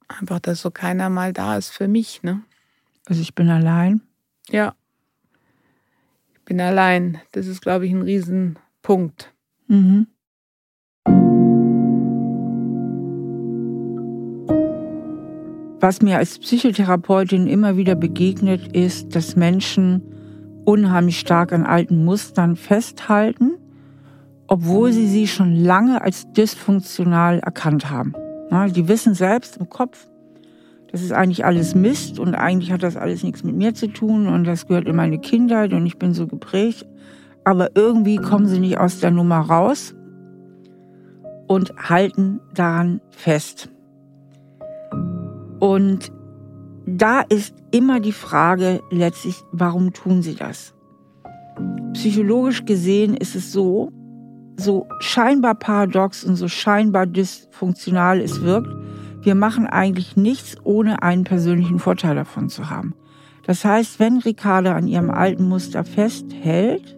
[0.08, 2.44] Einfach, dass so keiner mal da ist für mich, ne?
[3.06, 4.02] Also ich bin allein.
[4.50, 4.76] Ja
[6.46, 7.20] bin allein.
[7.32, 9.34] Das ist, glaube ich, ein Riesenpunkt.
[9.68, 10.08] Mhm.
[15.86, 20.02] Was mir als Psychotherapeutin immer wieder begegnet, ist, dass Menschen
[20.66, 23.52] unheimlich stark an alten Mustern festhalten,
[24.48, 28.16] obwohl sie sie schon lange als dysfunktional erkannt haben.
[28.72, 30.08] die wissen selbst im Kopf,
[30.92, 34.26] das ist eigentlich alles Mist und eigentlich hat das alles nichts mit mir zu tun
[34.26, 36.88] und das gehört in meine Kindheit und ich bin so geprägt.
[37.44, 39.94] Aber irgendwie kommen sie nicht aus der Nummer raus
[41.46, 43.70] und halten daran fest.
[45.66, 46.12] Und
[46.86, 50.76] da ist immer die Frage letztlich, warum tun sie das?
[51.94, 53.92] Psychologisch gesehen ist es so,
[54.58, 58.70] so scheinbar paradox und so scheinbar dysfunktional es wirkt,
[59.24, 62.94] wir machen eigentlich nichts, ohne einen persönlichen Vorteil davon zu haben.
[63.48, 66.96] Das heißt, wenn Ricarda an ihrem alten Muster festhält,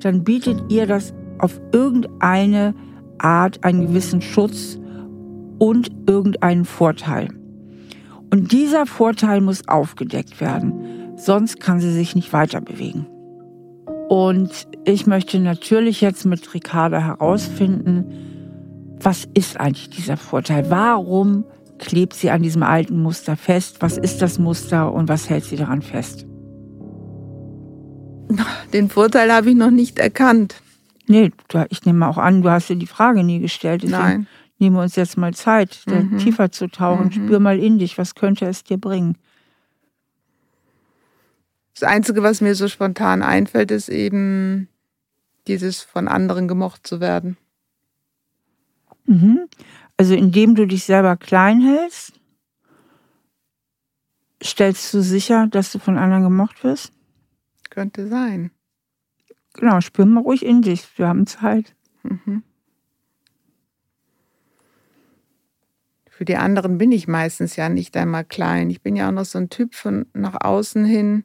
[0.00, 2.74] dann bietet ihr das auf irgendeine
[3.18, 4.78] Art einen gewissen Schutz
[5.58, 7.28] und irgendeinen Vorteil.
[8.32, 13.06] Und dieser Vorteil muss aufgedeckt werden, sonst kann sie sich nicht weiter bewegen.
[14.08, 18.06] Und ich möchte natürlich jetzt mit Ricarda herausfinden,
[19.00, 20.70] was ist eigentlich dieser Vorteil?
[20.70, 21.44] Warum
[21.78, 23.76] klebt sie an diesem alten Muster fest?
[23.80, 26.24] Was ist das Muster und was hält sie daran fest?
[28.72, 30.54] Den Vorteil habe ich noch nicht erkannt.
[31.06, 31.32] Nee,
[31.68, 33.84] ich nehme auch an, du hast dir die Frage nie gestellt.
[33.86, 34.26] Nein
[34.62, 36.18] nehmen wir uns jetzt mal Zeit, mhm.
[36.18, 37.06] tiefer zu tauchen.
[37.06, 37.12] Mhm.
[37.12, 39.18] Spür mal in dich, was könnte es dir bringen?
[41.74, 44.68] Das Einzige, was mir so spontan einfällt, ist eben
[45.48, 47.36] dieses von anderen gemocht zu werden.
[49.06, 49.48] Mhm.
[49.96, 52.12] Also indem du dich selber klein hältst,
[54.40, 56.92] stellst du sicher, dass du von anderen gemocht wirst?
[57.68, 58.52] Könnte sein.
[59.54, 60.86] Genau, spür mal ruhig in dich.
[60.96, 61.74] Wir haben Zeit.
[62.04, 62.44] Mhm.
[66.22, 68.70] Für die anderen bin ich meistens ja nicht einmal klein.
[68.70, 71.24] Ich bin ja auch noch so ein Typ von nach außen hin.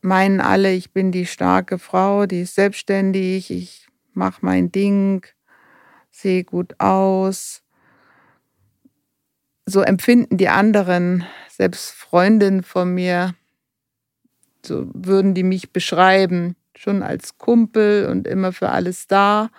[0.00, 5.26] Meinen alle, ich bin die starke Frau, die ist selbstständig, ich mache mein Ding,
[6.12, 7.64] sehe gut aus.
[9.66, 13.34] So empfinden die anderen, selbst Freundinnen von mir,
[14.64, 19.50] so würden die mich beschreiben, schon als Kumpel und immer für alles da.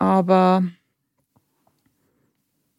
[0.00, 0.64] Aber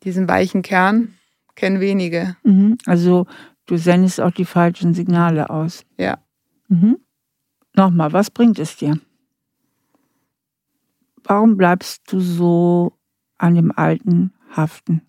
[0.03, 1.15] diesen weichen Kern
[1.55, 2.35] kennen wenige.
[2.43, 2.77] Mhm.
[2.85, 3.25] Also
[3.65, 5.85] du sendest auch die falschen Signale aus.
[5.97, 6.17] Ja.
[6.67, 6.97] Mhm.
[7.75, 8.99] Nochmal, was bringt es dir?
[11.23, 12.97] Warum bleibst du so
[13.37, 15.01] an dem Alten haften?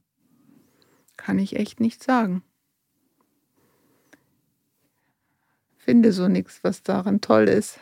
[1.16, 2.42] Kann ich echt nicht sagen.
[5.76, 7.78] Finde so nichts, was daran toll ist.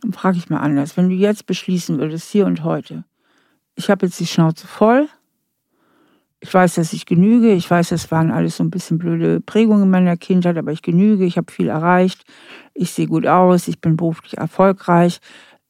[0.00, 0.96] Dann frage ich mal anders.
[0.96, 3.04] Wenn du jetzt beschließen würdest, hier und heute,
[3.76, 5.08] ich habe jetzt die Schnauze voll.
[6.40, 7.52] Ich weiß, dass ich genüge.
[7.52, 10.82] Ich weiß, das waren alles so ein bisschen blöde Prägungen in meiner Kindheit, aber ich
[10.82, 11.24] genüge.
[11.24, 12.24] Ich habe viel erreicht.
[12.74, 13.68] Ich sehe gut aus.
[13.68, 15.20] Ich bin beruflich erfolgreich.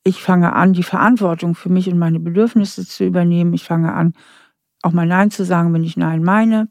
[0.05, 3.55] Ich fange an, die Verantwortung für mich und meine Bedürfnisse zu übernehmen.
[3.55, 4.15] Ich fange an,
[4.83, 6.69] auch mal Nein zu sagen, wenn ich Nein meine.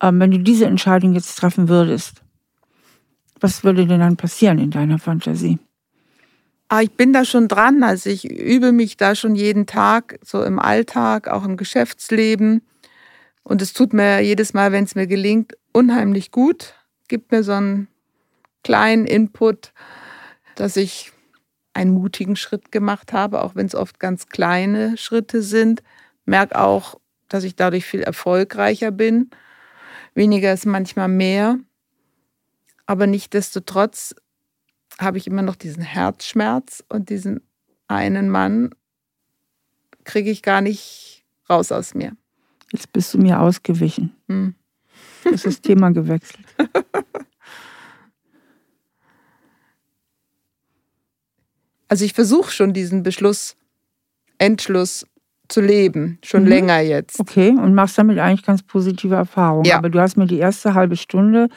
[0.00, 2.22] Ähm, wenn du diese Entscheidung jetzt treffen würdest,
[3.40, 5.58] was würde denn dann passieren in deiner Fantasie?
[6.68, 7.82] Ah, ich bin da schon dran.
[7.82, 12.62] Also ich übe mich da schon jeden Tag, so im Alltag, auch im Geschäftsleben.
[13.42, 16.74] Und es tut mir jedes Mal, wenn es mir gelingt, unheimlich gut.
[17.08, 17.88] Gibt mir so einen
[18.62, 19.72] kleinen Input,
[20.56, 21.12] dass ich
[21.74, 25.82] einen mutigen Schritt gemacht habe, auch wenn es oft ganz kleine Schritte sind.
[26.24, 26.98] Merke auch,
[27.28, 29.30] dass ich dadurch viel erfolgreicher bin.
[30.14, 31.58] Weniger ist manchmal mehr.
[32.86, 34.14] Aber nichtdestotrotz
[34.98, 37.40] habe ich immer noch diesen Herzschmerz und diesen
[37.88, 38.74] einen Mann
[40.04, 42.16] kriege ich gar nicht raus aus mir.
[42.72, 44.14] Jetzt bist du mir ausgewichen.
[44.28, 44.54] Hm.
[45.24, 46.44] Das Thema gewechselt.
[51.94, 53.56] Also ich versuche schon diesen Beschluss,
[54.38, 55.06] Entschluss
[55.46, 56.48] zu leben, schon mhm.
[56.48, 57.20] länger jetzt.
[57.20, 59.66] Okay, und machst damit eigentlich ganz positive Erfahrungen.
[59.66, 59.78] Ja.
[59.78, 61.48] Aber du hast mir die erste halbe Stunde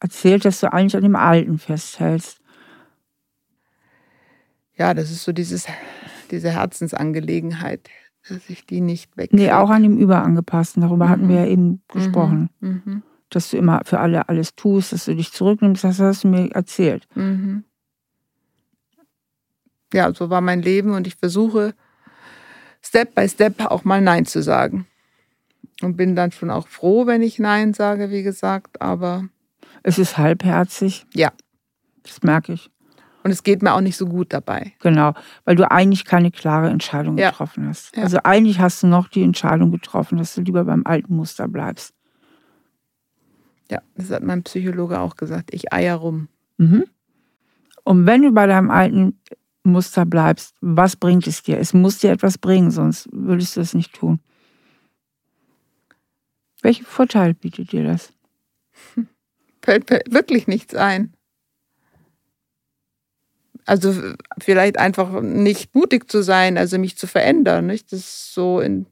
[0.00, 2.40] erzählt, dass du eigentlich an dem Alten festhältst
[4.76, 5.66] ja, das ist so dieses,
[6.30, 7.88] diese Herzensangelegenheit,
[8.28, 9.32] dass ich die nicht weg.
[9.32, 10.82] Nee, auch an dem Überangepassten.
[10.82, 11.10] Darüber mhm.
[11.10, 11.80] hatten wir ja eben mhm.
[11.92, 12.50] gesprochen.
[12.60, 13.02] Mhm.
[13.30, 16.50] Dass du immer für alle alles tust, dass du dich zurücknimmst, das hast du mir
[16.52, 17.06] erzählt.
[17.14, 17.64] Mhm.
[19.92, 21.74] Ja, so war mein Leben und ich versuche
[22.82, 24.86] Step by Step auch mal Nein zu sagen.
[25.82, 29.28] Und bin dann schon auch froh, wenn ich Nein sage, wie gesagt, aber.
[29.82, 31.06] Es ist halbherzig.
[31.14, 31.32] Ja.
[32.02, 32.70] Das merke ich.
[33.24, 34.74] Und es geht mir auch nicht so gut dabei.
[34.80, 35.14] Genau,
[35.46, 37.30] weil du eigentlich keine klare Entscheidung ja.
[37.30, 37.96] getroffen hast.
[37.96, 38.02] Ja.
[38.02, 41.94] Also eigentlich hast du noch die Entscheidung getroffen, dass du lieber beim alten Muster bleibst.
[43.70, 45.54] Ja, das hat mein Psychologe auch gesagt.
[45.54, 46.28] Ich eier rum.
[46.58, 46.84] Mhm.
[47.82, 49.18] Und wenn du bei deinem alten
[49.62, 51.58] Muster bleibst, was bringt es dir?
[51.58, 54.20] Es muss dir etwas bringen, sonst würdest du es nicht tun.
[56.60, 58.12] Welchen Vorteil bietet dir das?
[59.62, 61.14] Fällt mir wirklich nichts ein.
[63.66, 63.94] Also
[64.38, 67.66] vielleicht einfach nicht mutig zu sein, also mich zu verändern.
[67.66, 67.92] Nicht?
[67.92, 68.86] Das ist so in.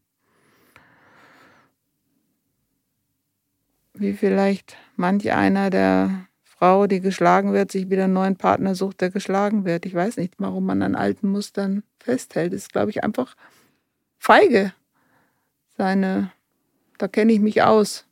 [3.95, 9.01] Wie vielleicht manch einer der Frau, die geschlagen wird, sich wieder einen neuen Partner sucht,
[9.01, 9.85] der geschlagen wird.
[9.85, 12.53] Ich weiß nicht, warum man an alten Mustern festhält.
[12.53, 13.37] Das ist, glaube ich, einfach
[14.19, 14.73] feige.
[15.77, 16.31] Seine,
[16.99, 18.07] da kenne ich mich aus.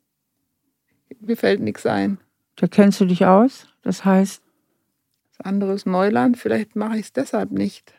[1.21, 2.19] Mir fällt nichts ein.
[2.57, 3.67] Da kennst du dich aus?
[3.81, 4.40] Das heißt?
[5.41, 7.93] Das andere ist Neuland, vielleicht mache ich es deshalb nicht.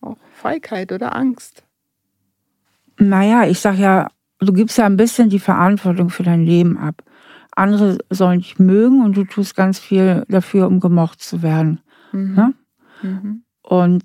[0.00, 1.64] Auch Feigheit oder Angst.
[2.98, 7.02] Naja, ich sag ja, du gibst ja ein bisschen die Verantwortung für dein Leben ab
[7.56, 11.80] andere sollen dich mögen und du tust ganz viel dafür, um gemocht zu werden.
[12.12, 12.34] Mhm.
[12.34, 12.54] Ne?
[13.02, 13.42] Mhm.
[13.62, 14.04] Und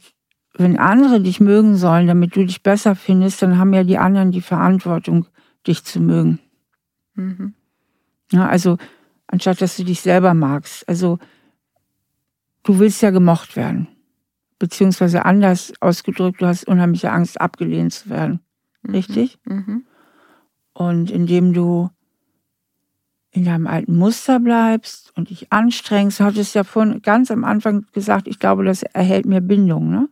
[0.53, 4.31] wenn andere dich mögen sollen, damit du dich besser findest, dann haben ja die anderen
[4.31, 5.27] die Verantwortung,
[5.65, 6.39] dich zu mögen.
[7.15, 7.53] Mhm.
[8.31, 8.77] Ja, also
[9.27, 10.88] anstatt dass du dich selber magst.
[10.89, 11.19] Also
[12.67, 13.88] du willst ja gemocht werden.
[14.60, 18.41] Beziehungsweise anders ausgedrückt, du hast unheimliche Angst, abgelehnt zu werden.
[18.82, 18.91] Mhm.
[18.93, 19.39] Richtig?
[19.45, 19.86] Mhm.
[20.73, 21.89] Und indem du
[23.32, 26.19] in deinem alten Muster bleibst und dich anstrengst.
[26.19, 29.89] Du hattest ja vorhin ganz am Anfang gesagt, ich glaube, das erhält mir Bindung.
[29.89, 30.10] Ne?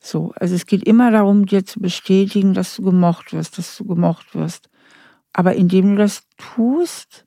[0.00, 3.84] So, also es geht immer darum, dir zu bestätigen, dass du gemocht wirst, dass du
[3.84, 4.68] gemocht wirst.
[5.32, 7.26] Aber indem du das tust,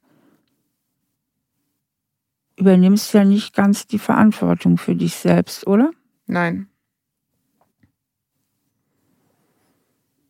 [2.60, 5.91] übernimmst du ja nicht ganz die Verantwortung für dich selbst, oder?
[6.28, 6.67] Nein.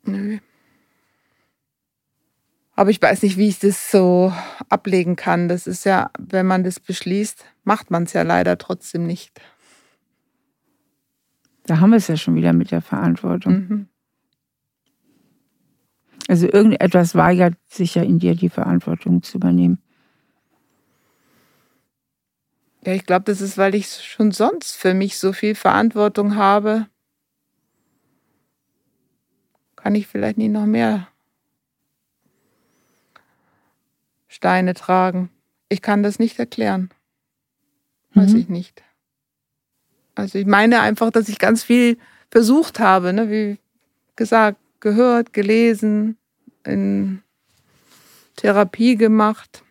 [0.03, 0.39] Nö.
[2.75, 4.31] Aber ich weiß nicht, wie ich das so
[4.69, 5.49] ablegen kann.
[5.49, 9.41] Das ist ja, wenn man das beschließt, macht man es ja leider trotzdem nicht.
[11.65, 13.53] Da haben wir es ja schon wieder mit der Verantwortung.
[13.53, 13.87] Mhm.
[16.29, 19.81] Also irgendetwas weigert sich ja in dir, die Verantwortung zu übernehmen.
[22.85, 26.87] Ja, ich glaube, das ist, weil ich schon sonst für mich so viel Verantwortung habe.
[29.75, 31.07] Kann ich vielleicht nicht noch mehr
[34.27, 35.29] Steine tragen.
[35.67, 36.89] Ich kann das nicht erklären.
[38.13, 38.39] Weiß mhm.
[38.39, 38.83] ich nicht.
[40.15, 41.97] Also ich meine einfach, dass ich ganz viel
[42.31, 43.29] versucht habe, ne?
[43.29, 43.57] wie
[44.15, 46.17] gesagt, gehört, gelesen,
[46.63, 47.23] in
[48.35, 49.63] Therapie gemacht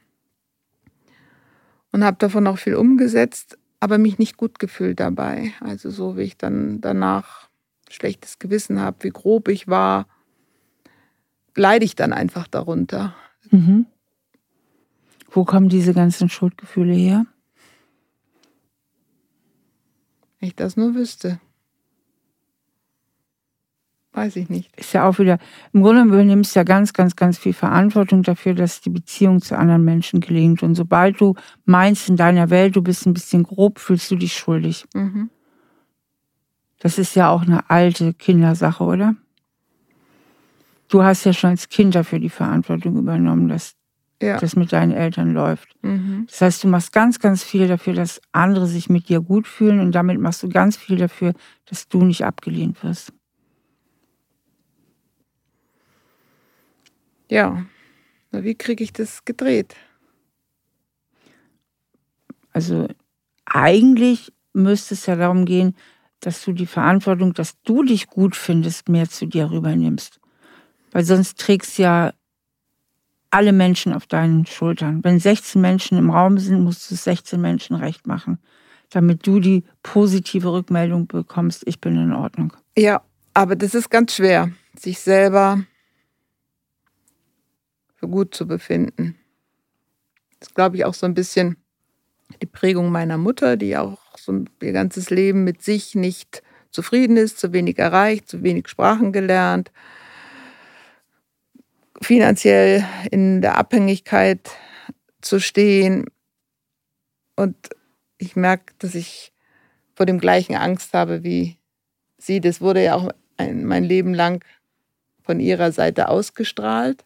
[1.93, 5.53] und habe davon auch viel umgesetzt, aber mich nicht gut gefühlt dabei.
[5.61, 7.49] Also so wie ich dann danach
[7.89, 10.07] schlechtes Gewissen habe, wie grob ich war,
[11.55, 13.15] leide ich dann einfach darunter.
[13.51, 13.87] Mhm.
[15.31, 17.27] Wo kommen diese ganzen Schuldgefühle her?
[20.41, 21.41] Wenn ich das nur wüsste.
[24.19, 24.77] Weiß ich nicht.
[24.77, 25.39] Ist ja auch wieder,
[25.73, 29.57] im Grunde übernimmst du ja ganz, ganz, ganz viel Verantwortung dafür, dass die Beziehung zu
[29.57, 30.65] anderen Menschen gelingt.
[30.65, 34.33] Und sobald du meinst in deiner Welt, du bist ein bisschen grob, fühlst du dich
[34.37, 34.87] schuldig.
[34.93, 35.31] Mhm.
[36.81, 39.15] Das ist ja auch eine alte Kindersache, oder?
[40.89, 43.77] Du hast ja schon als Kind dafür die Verantwortung übernommen, dass
[44.21, 44.39] ja.
[44.39, 45.77] das mit deinen Eltern läuft.
[45.83, 46.27] Mhm.
[46.29, 49.79] Das heißt, du machst ganz, ganz viel dafür, dass andere sich mit dir gut fühlen
[49.79, 51.35] und damit machst du ganz viel dafür,
[51.67, 53.13] dass du nicht abgelehnt wirst.
[57.29, 57.65] Ja,
[58.33, 59.77] wie kriege ich das gedreht?
[62.53, 62.89] Also
[63.45, 65.75] eigentlich müsste es ja darum gehen,
[66.21, 70.21] dass du die Verantwortung, dass du dich gut findest, mehr zu dir rübernimmst.
[70.91, 72.13] Weil sonst trägst du ja
[73.31, 75.05] alle Menschen auf deinen Schultern.
[75.05, 78.39] Wenn 16 Menschen im Raum sind, musst du es 16 Menschen recht machen,
[78.91, 82.55] damit du die positive Rückmeldung bekommst, ich bin in Ordnung.
[82.77, 83.03] Ja,
[83.35, 85.63] aber das ist ganz schwer, sich selber
[87.99, 89.19] für gut zu befinden.
[90.39, 91.57] Das ist, glaube ich, auch so ein bisschen
[92.41, 97.39] die Prägung meiner Mutter, die auch so ihr ganzes Leben mit sich nicht zufrieden ist,
[97.39, 99.73] zu wenig erreicht, zu wenig Sprachen gelernt,
[102.01, 104.51] finanziell in der Abhängigkeit
[105.21, 106.05] zu stehen.
[107.35, 107.57] Und
[108.19, 109.33] ich merke, dass ich
[109.95, 111.59] vor dem gleichen Angst habe wie
[112.19, 112.41] sie.
[112.41, 114.45] Das wurde ja auch ein, mein Leben lang
[115.23, 117.05] von ihrer Seite ausgestrahlt.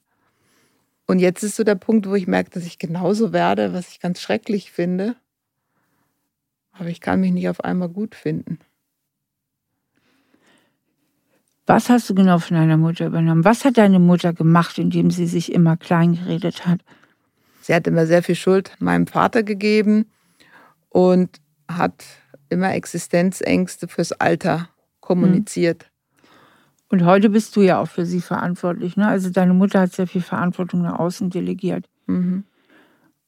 [1.07, 4.01] Und jetzt ist so der Punkt, wo ich merke, dass ich genauso werde, was ich
[4.01, 5.17] ganz schrecklich finde.
[6.73, 8.59] Aber ich kann mich nicht auf einmal gut finden.
[11.67, 13.45] Was hast du genau von deiner Mutter übernommen?
[13.45, 16.81] Was hat deine Mutter gemacht, indem sie sich immer klein geredet hat?
[17.63, 20.11] sie hat immer sehr viel Schuld meinem Vater gegeben
[20.91, 22.05] und hat
[22.49, 24.69] immer Existenzängste fürs Alter
[25.01, 25.91] kommuniziert.
[26.93, 28.99] Und heute bist du ja auch für sie verantwortlich.
[28.99, 29.09] Ne?
[29.09, 31.89] Also deine Mutter hat sehr viel Verantwortung nach außen delegiert.
[32.07, 32.45] Mhm.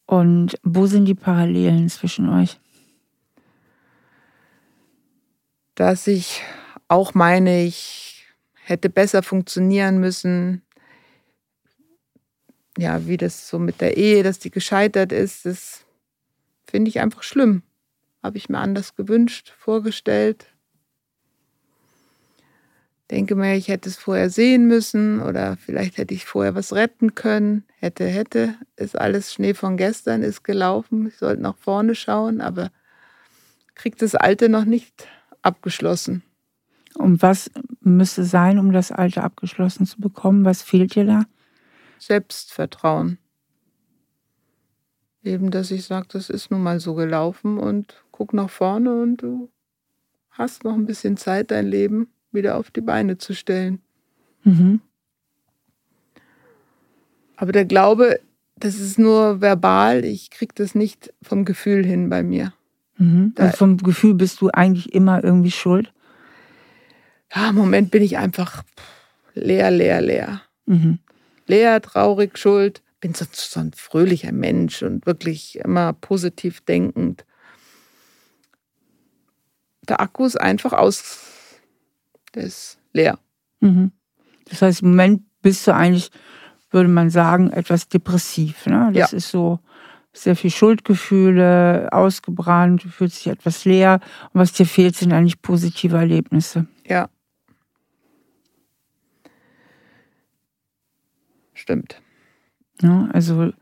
[0.04, 2.60] Und wo sind die Parallelen zwischen euch?
[5.76, 6.42] Dass ich
[6.88, 10.60] auch meine, ich hätte besser funktionieren müssen.
[12.76, 15.86] Ja, wie das so mit der Ehe, dass die gescheitert ist, das
[16.66, 17.62] finde ich einfach schlimm.
[18.22, 20.53] Habe ich mir anders gewünscht, vorgestellt
[23.10, 27.14] denke mir, ich hätte es vorher sehen müssen oder vielleicht hätte ich vorher was retten
[27.14, 27.64] können.
[27.78, 31.06] Hätte, hätte, ist alles Schnee von gestern, ist gelaufen.
[31.06, 32.70] Ich sollte nach vorne schauen, aber
[33.74, 35.06] kriegt das Alte noch nicht
[35.42, 36.22] abgeschlossen.
[36.94, 37.50] Und was
[37.80, 40.44] müsste sein, um das Alte abgeschlossen zu bekommen?
[40.44, 41.22] Was fehlt dir da?
[41.98, 43.18] Selbstvertrauen.
[45.22, 49.18] Eben, dass ich sage, das ist nun mal so gelaufen und guck nach vorne und
[49.18, 49.50] du
[50.30, 53.80] hast noch ein bisschen Zeit, dein Leben wieder auf die Beine zu stellen.
[54.42, 54.80] Mhm.
[57.36, 58.20] Aber der Glaube,
[58.56, 62.52] das ist nur verbal, ich kriege das nicht vom Gefühl hin bei mir.
[62.96, 63.34] Mhm.
[63.36, 65.92] Also vom Gefühl bist du eigentlich immer irgendwie schuld?
[67.34, 68.62] Ja, im Moment bin ich einfach
[69.34, 70.42] leer, leer, leer.
[70.66, 70.98] Mhm.
[71.46, 72.82] Leer, traurig, schuld.
[73.00, 77.24] Bin so, so ein fröhlicher Mensch und wirklich immer positiv denkend.
[79.88, 81.23] Der Akku ist einfach aus,
[82.34, 83.18] der ist leer.
[83.60, 83.92] Mhm.
[84.46, 86.10] Das heißt, im Moment bist du eigentlich,
[86.70, 88.66] würde man sagen, etwas depressiv.
[88.66, 88.90] Ne?
[88.92, 89.16] Das ja.
[89.16, 89.60] ist so
[90.12, 94.00] sehr viel Schuldgefühle, ausgebrannt, du fühlst dich etwas leer.
[94.32, 96.66] Und was dir fehlt, sind eigentlich positive Erlebnisse.
[96.86, 97.08] Ja.
[101.52, 102.00] Stimmt.
[102.82, 103.52] Ja, also,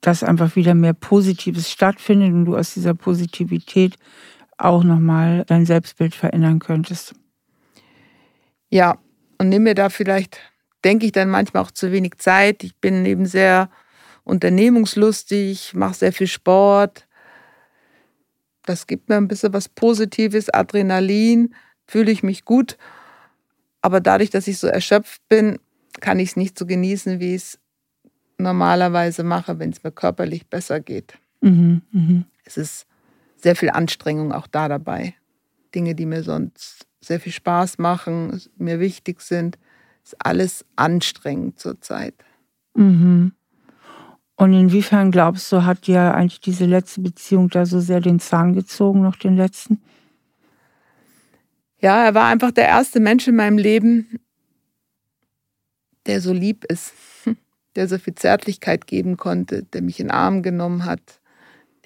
[0.00, 3.96] dass einfach wieder mehr Positives stattfindet und du aus dieser Positivität
[4.58, 7.14] auch nochmal dein Selbstbild verändern könntest.
[8.70, 8.98] Ja,
[9.38, 10.38] und nimm mir da vielleicht,
[10.84, 12.64] denke ich dann manchmal auch zu wenig Zeit.
[12.64, 13.70] Ich bin eben sehr
[14.24, 17.06] unternehmungslustig, mache sehr viel Sport.
[18.64, 21.54] Das gibt mir ein bisschen was Positives, Adrenalin,
[21.86, 22.76] fühle ich mich gut.
[23.80, 25.58] Aber dadurch, dass ich so erschöpft bin,
[26.00, 27.58] kann ich es nicht so genießen, wie ich es
[28.38, 31.16] normalerweise mache, wenn es mir körperlich besser geht.
[31.40, 32.24] Mhm, mh.
[32.44, 32.86] Es ist
[33.36, 35.14] sehr viel Anstrengung auch da dabei.
[35.74, 39.58] Dinge, die mir sonst sehr viel Spaß machen, mir wichtig sind,
[40.02, 42.14] ist alles anstrengend zurzeit.
[42.74, 43.32] Mhm.
[44.36, 48.52] Und inwiefern glaubst du, hat dir eigentlich diese letzte Beziehung da so sehr den Zahn
[48.54, 49.80] gezogen, noch den letzten?
[51.80, 54.18] Ja, er war einfach der erste Mensch in meinem Leben,
[56.06, 56.92] der so lieb ist,
[57.76, 61.20] der so viel Zärtlichkeit geben konnte, der mich in den Arm genommen hat,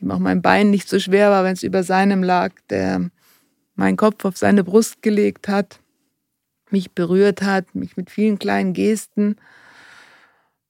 [0.01, 3.11] dem auch mein Bein nicht so schwer war, wenn es über seinem lag, der
[3.75, 5.81] meinen Kopf auf seine Brust gelegt hat,
[6.71, 9.37] mich berührt hat, mich mit vielen kleinen Gesten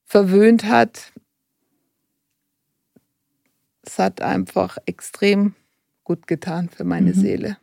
[0.04, 1.12] verwöhnt hat.
[3.82, 5.54] Es hat einfach extrem
[6.04, 7.20] gut getan für meine mhm.
[7.20, 7.56] Seele.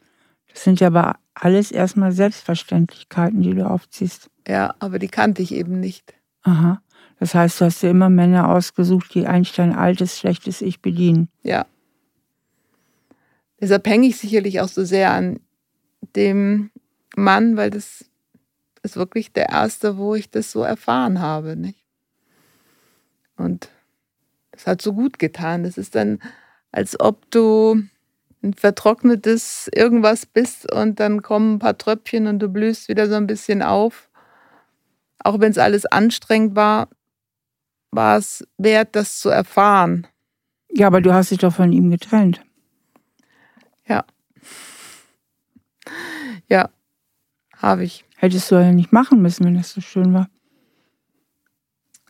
[0.53, 4.29] Das sind ja aber alles erstmal Selbstverständlichkeiten, die du aufziehst.
[4.47, 6.13] Ja, aber die kannte ich eben nicht.
[6.43, 6.81] Aha.
[7.19, 11.29] Das heißt, du hast dir immer Männer ausgesucht, die eigentlich dein altes, schlechtes Ich bedienen.
[11.43, 11.65] Ja.
[13.59, 15.39] Deshalb hänge ich sicherlich auch so sehr an
[16.15, 16.69] dem
[17.15, 18.05] Mann, weil das
[18.83, 21.55] ist wirklich der erste, wo ich das so erfahren habe.
[21.55, 21.83] Nicht?
[23.35, 23.69] Und
[24.51, 25.63] es hat so gut getan.
[25.63, 26.19] Das ist dann,
[26.71, 27.81] als ob du
[28.43, 33.15] ein vertrocknetes irgendwas bist und dann kommen ein paar Tröpfchen und du blühst wieder so
[33.15, 34.09] ein bisschen auf.
[35.19, 36.89] Auch wenn es alles anstrengend war,
[37.91, 40.07] war es wert, das zu erfahren.
[40.69, 42.41] Ja, aber du hast dich doch von ihm getrennt.
[43.87, 44.05] Ja.
[46.47, 46.69] Ja,
[47.55, 48.05] habe ich.
[48.17, 50.29] Hättest du ja nicht machen müssen, wenn das so schön war.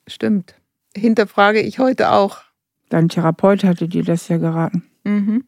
[0.07, 0.55] Stimmt.
[0.95, 2.41] Hinterfrage ich heute auch.
[2.89, 4.89] Dein Therapeut hatte dir das ja geraten.
[5.03, 5.45] Mhm.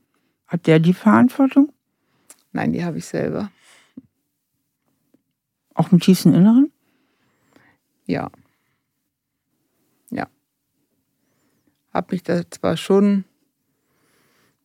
[0.48, 1.72] Hat der die Verantwortung?
[2.52, 3.52] Nein, die habe ich selber.
[5.74, 6.72] Auch im tiefsten Inneren?
[8.06, 8.30] Ja.
[11.94, 13.26] Habe mich da zwar schon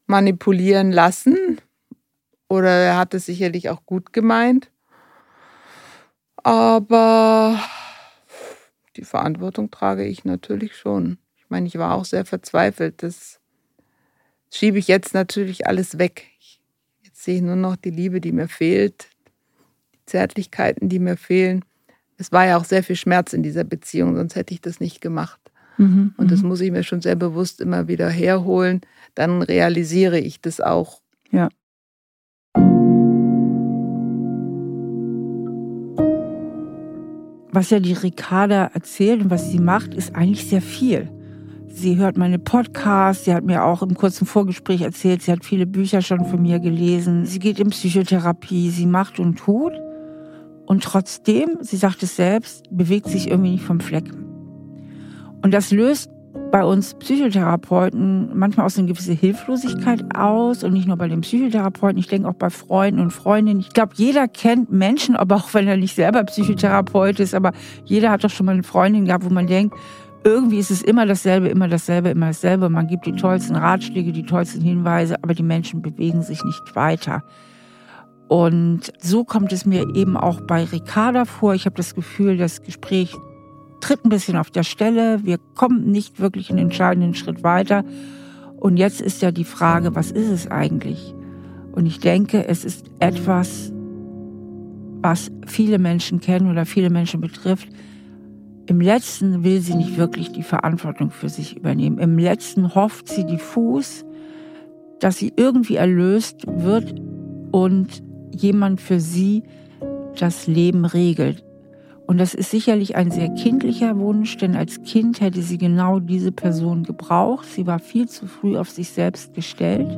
[0.07, 1.61] manipulieren lassen
[2.49, 4.71] oder er hat es sicherlich auch gut gemeint,
[6.37, 7.59] aber
[8.97, 11.19] die Verantwortung trage ich natürlich schon.
[11.37, 13.03] Ich meine, ich war auch sehr verzweifelt.
[13.03, 13.41] Das
[14.51, 16.27] schiebe ich jetzt natürlich alles weg.
[17.03, 19.09] Jetzt sehe ich nur noch die Liebe, die mir fehlt,
[19.95, 21.65] die Zärtlichkeiten, die mir fehlen.
[22.19, 25.01] Es war ja auch sehr viel Schmerz in dieser Beziehung, sonst hätte ich das nicht
[25.01, 25.41] gemacht.
[25.77, 26.15] Mhm.
[26.17, 26.49] Und das mhm.
[26.49, 28.81] muss ich mir schon sehr bewusst immer wieder herholen.
[29.15, 31.01] Dann realisiere ich das auch.
[31.31, 31.49] Ja.
[37.53, 41.09] Was ja die Ricarda erzählt und was sie macht, ist eigentlich sehr viel.
[41.69, 45.67] Sie hört meine Podcasts, sie hat mir auch im kurzen Vorgespräch erzählt, sie hat viele
[45.67, 47.27] Bücher schon von mir gelesen.
[47.27, 49.73] Sie geht in Psychotherapie, sie macht und tut.
[50.67, 54.11] Und trotzdem, sie sagt es selbst, bewegt sich irgendwie nicht vom Fleck.
[55.45, 56.11] Und das löst
[56.51, 61.21] bei uns Psychotherapeuten manchmal auch so eine gewisse Hilflosigkeit aus und nicht nur bei den
[61.21, 63.61] Psychotherapeuten, ich denke auch bei Freunden und Freundinnen.
[63.61, 67.53] Ich glaube, jeder kennt Menschen, aber auch wenn er nicht selber Psychotherapeut ist, aber
[67.85, 69.77] jeder hat doch schon mal eine Freundin gehabt, wo man denkt,
[70.25, 72.71] irgendwie ist es immer dasselbe, immer dasselbe, immer dasselbe.
[72.71, 77.23] Man gibt die tollsten Ratschläge, die tollsten Hinweise, aber die Menschen bewegen sich nicht weiter.
[78.29, 81.55] Und so kommt es mir eben auch bei Ricarda vor.
[81.55, 83.15] Ich habe das Gefühl, das Gespräch
[83.85, 85.25] tritt ein bisschen auf der Stelle.
[85.25, 87.85] Wir kommen nicht wirklich einen entscheidenden Schritt weiter.
[88.57, 91.15] Und jetzt ist ja die Frage, was ist es eigentlich?
[91.73, 93.73] Und ich denke, es ist etwas,
[95.03, 97.69] was viele Menschen kennen oder viele Menschen betrifft,
[98.67, 101.99] im letzten will sie nicht wirklich die Verantwortung für sich übernehmen.
[101.99, 104.07] Im letzten hofft sie diffus,
[104.99, 106.95] dass sie irgendwie erlöst wird
[107.53, 109.43] und jemand für sie
[110.19, 111.45] das Leben regelt.
[112.07, 116.33] Und das ist sicherlich ein sehr kindlicher Wunsch, denn als Kind hätte sie genau diese
[116.33, 117.47] Person gebraucht.
[117.47, 119.91] Sie war viel zu früh auf sich selbst gestellt.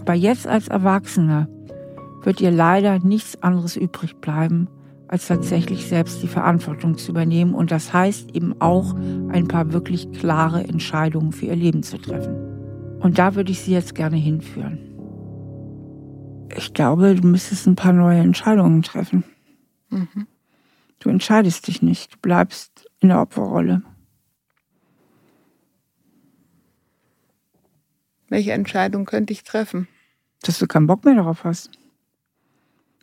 [0.00, 1.48] Aber jetzt als Erwachsene
[2.22, 4.68] wird ihr leider nichts anderes übrig bleiben,
[5.06, 7.54] als tatsächlich selbst die Verantwortung zu übernehmen.
[7.54, 8.94] Und das heißt eben auch,
[9.28, 12.34] ein paar wirklich klare Entscheidungen für ihr Leben zu treffen.
[13.00, 14.78] Und da würde ich Sie jetzt gerne hinführen.
[16.56, 19.24] Ich glaube, du müsstest ein paar neue Entscheidungen treffen.
[19.90, 20.26] Mhm.
[21.00, 23.82] Du entscheidest dich nicht, du bleibst in der Opferrolle.
[28.28, 29.88] Welche Entscheidung könnte ich treffen?
[30.42, 31.70] Dass du keinen Bock mehr darauf hast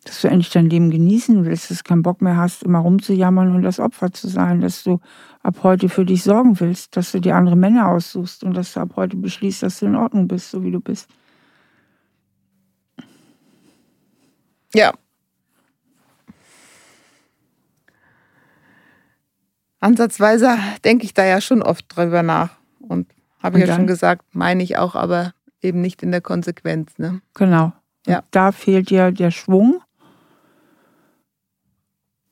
[0.08, 3.54] dass du endlich dein Leben genießen willst, dass du keinen Bock mehr hast, immer rumzujammern
[3.54, 5.00] und das Opfer zu sein, dass du
[5.42, 8.80] ab heute für dich sorgen willst, dass du dir andere Männer aussuchst und dass du
[8.80, 11.10] ab heute beschließt, dass du in Ordnung bist, so wie du bist.
[14.74, 14.94] Ja.
[19.88, 23.08] Ansatzweise denke ich da ja schon oft drüber nach und
[23.42, 26.98] habe ja schon gesagt, meine ich auch, aber eben nicht in der Konsequenz.
[26.98, 27.22] Ne?
[27.36, 27.72] Genau.
[28.06, 28.22] Ja.
[28.32, 29.82] Da fehlt dir der Schwung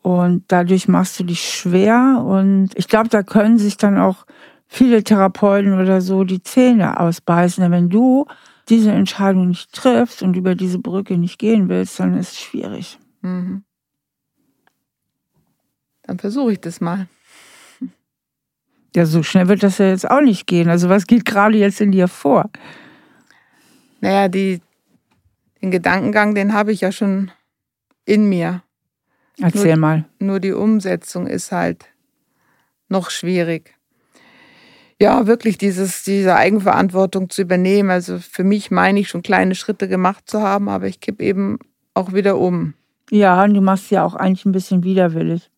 [0.01, 2.21] und dadurch machst du dich schwer.
[2.27, 4.25] Und ich glaube, da können sich dann auch
[4.67, 7.71] viele Therapeuten oder so die Zähne ausbeißen.
[7.71, 8.25] wenn du
[8.67, 12.99] diese Entscheidung nicht triffst und über diese Brücke nicht gehen willst, dann ist es schwierig.
[13.21, 13.63] Mhm.
[16.03, 17.07] Dann versuche ich das mal.
[18.95, 20.69] Ja, so schnell wird das ja jetzt auch nicht gehen.
[20.69, 22.49] Also was geht gerade jetzt in dir vor?
[23.99, 24.61] Naja, die,
[25.61, 27.31] den Gedankengang, den habe ich ja schon
[28.05, 28.61] in mir.
[29.39, 30.05] Erzähl nur, mal.
[30.19, 31.85] Nur die Umsetzung ist halt
[32.87, 33.75] noch schwierig.
[35.01, 37.89] Ja, wirklich dieses, diese Eigenverantwortung zu übernehmen.
[37.89, 41.59] Also für mich meine ich schon kleine Schritte gemacht zu haben, aber ich kipp eben
[41.93, 42.75] auch wieder um.
[43.11, 45.51] Ja, und du machst ja auch eigentlich ein bisschen widerwillig.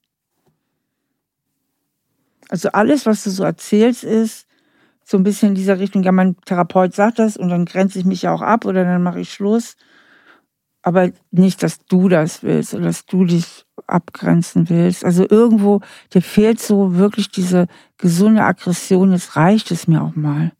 [2.49, 4.47] Also alles, was du so erzählst, ist
[5.03, 8.05] so ein bisschen in dieser Richtung, ja, mein Therapeut sagt das und dann grenze ich
[8.05, 9.75] mich ja auch ab oder dann mache ich Schluss.
[10.81, 15.03] Aber nicht, dass du das willst oder dass du dich abgrenzen willst.
[15.05, 15.81] Also irgendwo,
[16.13, 17.67] dir fehlt so wirklich diese
[17.97, 20.51] gesunde Aggression, jetzt reicht es mir auch mal.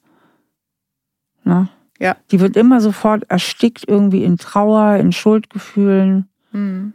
[1.44, 1.70] Ne?
[2.00, 2.16] Ja.
[2.32, 6.30] Die wird immer sofort erstickt irgendwie in Trauer, in Schuldgefühlen.
[6.52, 6.94] Mhm.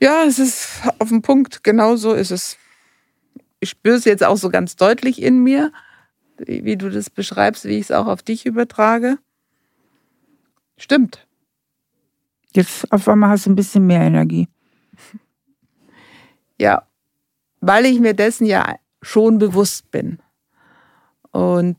[0.00, 2.56] Ja, es ist auf den Punkt, genau so ist es.
[3.60, 5.72] Ich spüre es jetzt auch so ganz deutlich in mir,
[6.38, 9.18] wie du das beschreibst, wie ich es auch auf dich übertrage.
[10.76, 11.26] Stimmt.
[12.54, 14.48] Jetzt auf einmal hast du ein bisschen mehr Energie.
[16.60, 16.88] Ja,
[17.60, 20.18] weil ich mir dessen ja schon bewusst bin.
[21.30, 21.76] Und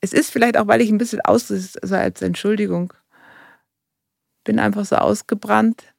[0.00, 2.94] es ist vielleicht auch, weil ich ein bisschen aus, also als Entschuldigung,
[4.44, 5.93] bin einfach so ausgebrannt,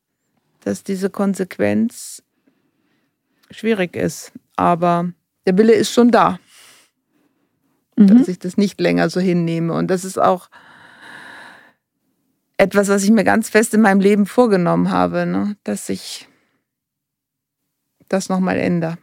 [0.66, 2.24] dass diese Konsequenz
[3.52, 4.34] schwierig ist.
[4.56, 5.14] Aber
[5.46, 6.40] der Wille ist schon da,
[7.96, 8.08] mhm.
[8.08, 9.74] dass ich das nicht länger so hinnehme.
[9.74, 10.50] Und das ist auch
[12.58, 15.56] etwas, was ich mir ganz fest in meinem Leben vorgenommen habe, ne?
[15.64, 16.28] dass ich
[18.10, 18.98] das nochmal ändere.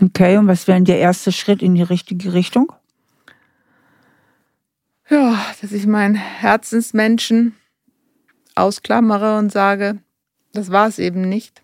[0.00, 2.72] Okay, und was wäre der erste Schritt in die richtige Richtung?
[5.10, 7.54] Ja, dass ich meinen Herzensmenschen
[8.54, 9.98] ausklammere und sage,
[10.52, 11.62] das war es eben nicht.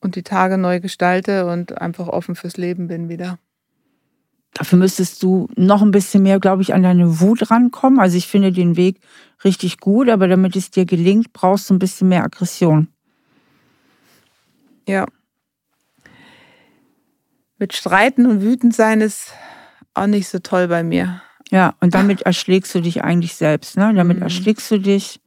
[0.00, 3.38] und die Tage neu gestalte und einfach offen fürs Leben bin wieder.
[4.54, 8.00] Dafür müsstest du noch ein bisschen mehr, glaube ich, an deine Wut rankommen.
[8.00, 9.00] Also ich finde den Weg
[9.44, 12.88] richtig gut, aber damit es dir gelingt, brauchst du ein bisschen mehr Aggression.
[14.88, 15.06] Ja.
[17.58, 19.32] Mit Streiten und wütend sein ist
[19.94, 21.22] auch nicht so toll bei mir.
[21.50, 23.76] Ja, und damit erschlägst du dich eigentlich selbst.
[23.76, 23.92] Ne?
[23.94, 24.22] Damit mhm.
[24.22, 25.20] erschlägst du dich.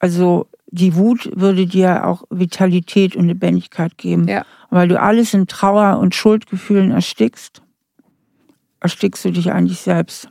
[0.00, 4.28] Also die Wut würde dir auch Vitalität und Lebendigkeit geben.
[4.28, 4.44] Ja.
[4.70, 7.62] Weil du alles in Trauer und Schuldgefühlen erstickst,
[8.80, 10.28] erstickst du dich eigentlich selbst.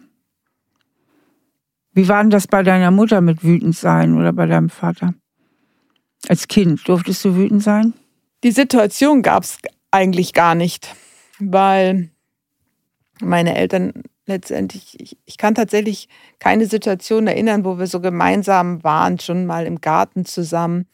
[1.94, 5.16] Wie war denn das bei deiner Mutter mit wütend sein oder bei deinem Vater?
[6.28, 7.94] Als Kind durftest du wütend sein?
[8.44, 9.58] Die Situation gab es
[9.90, 10.94] eigentlich gar nicht,
[11.40, 12.12] weil
[13.20, 16.10] meine Eltern letztendlich, ich, ich, kann tatsächlich
[16.40, 20.88] keine Situation erinnern, wo wir so gemeinsam waren, schon mal im Garten zusammen.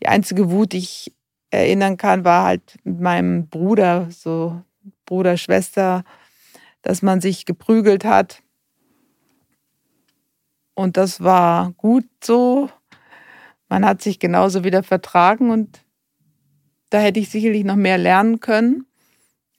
[0.00, 1.14] Die einzige Wut, die ich
[1.50, 4.60] erinnern kann, war halt mit meinem Bruder, so
[5.06, 6.04] Bruder, Schwester,
[6.82, 8.42] dass man sich geprügelt hat.
[10.74, 12.68] Und das war gut so.
[13.68, 15.84] Man hat sich genauso wieder vertragen und
[16.90, 18.86] da hätte ich sicherlich noch mehr lernen können.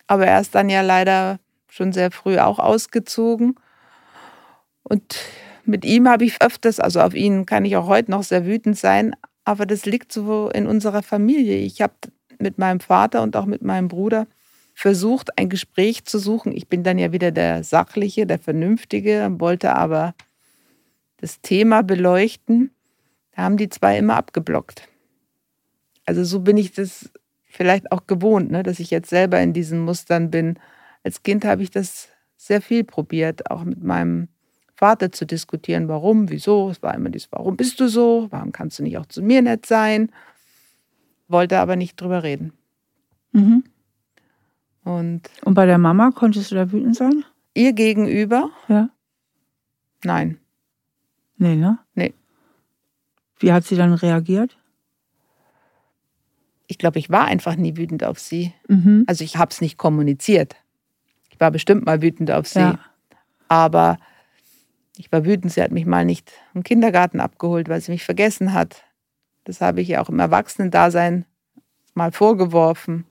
[0.07, 1.39] Aber er ist dann ja leider
[1.73, 3.55] schon sehr früh auch ausgezogen.
[4.83, 5.17] Und
[5.65, 8.77] mit ihm habe ich öfters, also auf ihn kann ich auch heute noch sehr wütend
[8.77, 11.57] sein, aber das liegt so in unserer Familie.
[11.57, 11.93] Ich habe
[12.37, 14.27] mit meinem Vater und auch mit meinem Bruder
[14.75, 16.51] versucht, ein Gespräch zu suchen.
[16.55, 20.13] Ich bin dann ja wieder der Sachliche, der Vernünftige, wollte aber
[21.17, 22.69] das Thema beleuchten.
[23.35, 24.87] Da haben die zwei immer abgeblockt.
[26.05, 27.09] Also so bin ich das
[27.45, 30.59] vielleicht auch gewohnt, ne, dass ich jetzt selber in diesen Mustern bin
[31.03, 34.27] als Kind habe ich das sehr viel probiert, auch mit meinem
[34.75, 36.69] Vater zu diskutieren, warum, wieso.
[36.69, 38.27] Es war immer dieses, warum bist du so?
[38.31, 40.11] Warum kannst du nicht auch zu mir nett sein?
[41.27, 42.53] Wollte aber nicht drüber reden.
[43.31, 43.63] Mhm.
[44.83, 47.23] Und, Und bei der Mama konntest du da wütend sein?
[47.53, 48.49] Ihr gegenüber?
[48.67, 48.89] Ja.
[50.03, 50.39] Nein.
[51.37, 51.79] Nee, ne?
[51.95, 52.13] Nee.
[53.39, 54.57] Wie hat sie dann reagiert?
[56.67, 58.53] Ich glaube, ich war einfach nie wütend auf sie.
[58.67, 59.03] Mhm.
[59.07, 60.55] Also ich habe es nicht kommuniziert.
[61.33, 62.59] Ich war bestimmt mal wütend auf sie.
[62.59, 62.79] Ja.
[63.47, 63.97] Aber
[64.97, 68.53] ich war wütend, sie hat mich mal nicht im Kindergarten abgeholt, weil sie mich vergessen
[68.53, 68.83] hat.
[69.43, 71.25] Das habe ich ihr auch im Erwachsenendasein
[71.95, 73.05] mal vorgeworfen.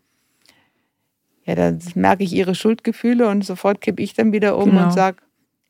[1.44, 4.84] Ja, dann merke ich ihre Schuldgefühle und sofort kippe ich dann wieder um genau.
[4.84, 5.18] und sage,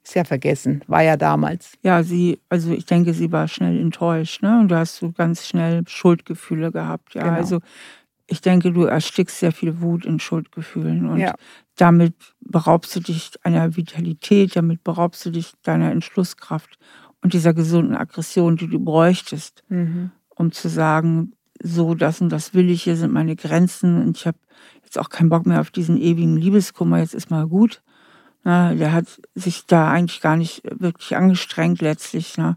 [0.05, 1.79] ist ja vergessen, war ja damals.
[1.83, 4.61] Ja, sie, also ich denke, sie war schnell enttäuscht, ne?
[4.61, 7.15] Und du hast so ganz schnell Schuldgefühle gehabt.
[7.15, 7.37] Ja, genau.
[7.37, 7.61] also
[8.27, 11.35] ich denke, du erstickst sehr viel Wut in Schuldgefühlen und ja.
[11.77, 16.79] damit beraubst du dich einer Vitalität, damit beraubst du dich deiner Entschlusskraft
[17.21, 20.11] und dieser gesunden Aggression, die du bräuchtest, mhm.
[20.31, 24.27] um zu sagen, so das und das will ich, hier sind meine Grenzen und ich
[24.27, 24.39] habe
[24.85, 27.83] jetzt auch keinen Bock mehr auf diesen ewigen Liebeskummer, jetzt ist mal gut.
[28.45, 32.37] Na, der hat sich da eigentlich gar nicht wirklich angestrengt letztlich.
[32.37, 32.57] Ne?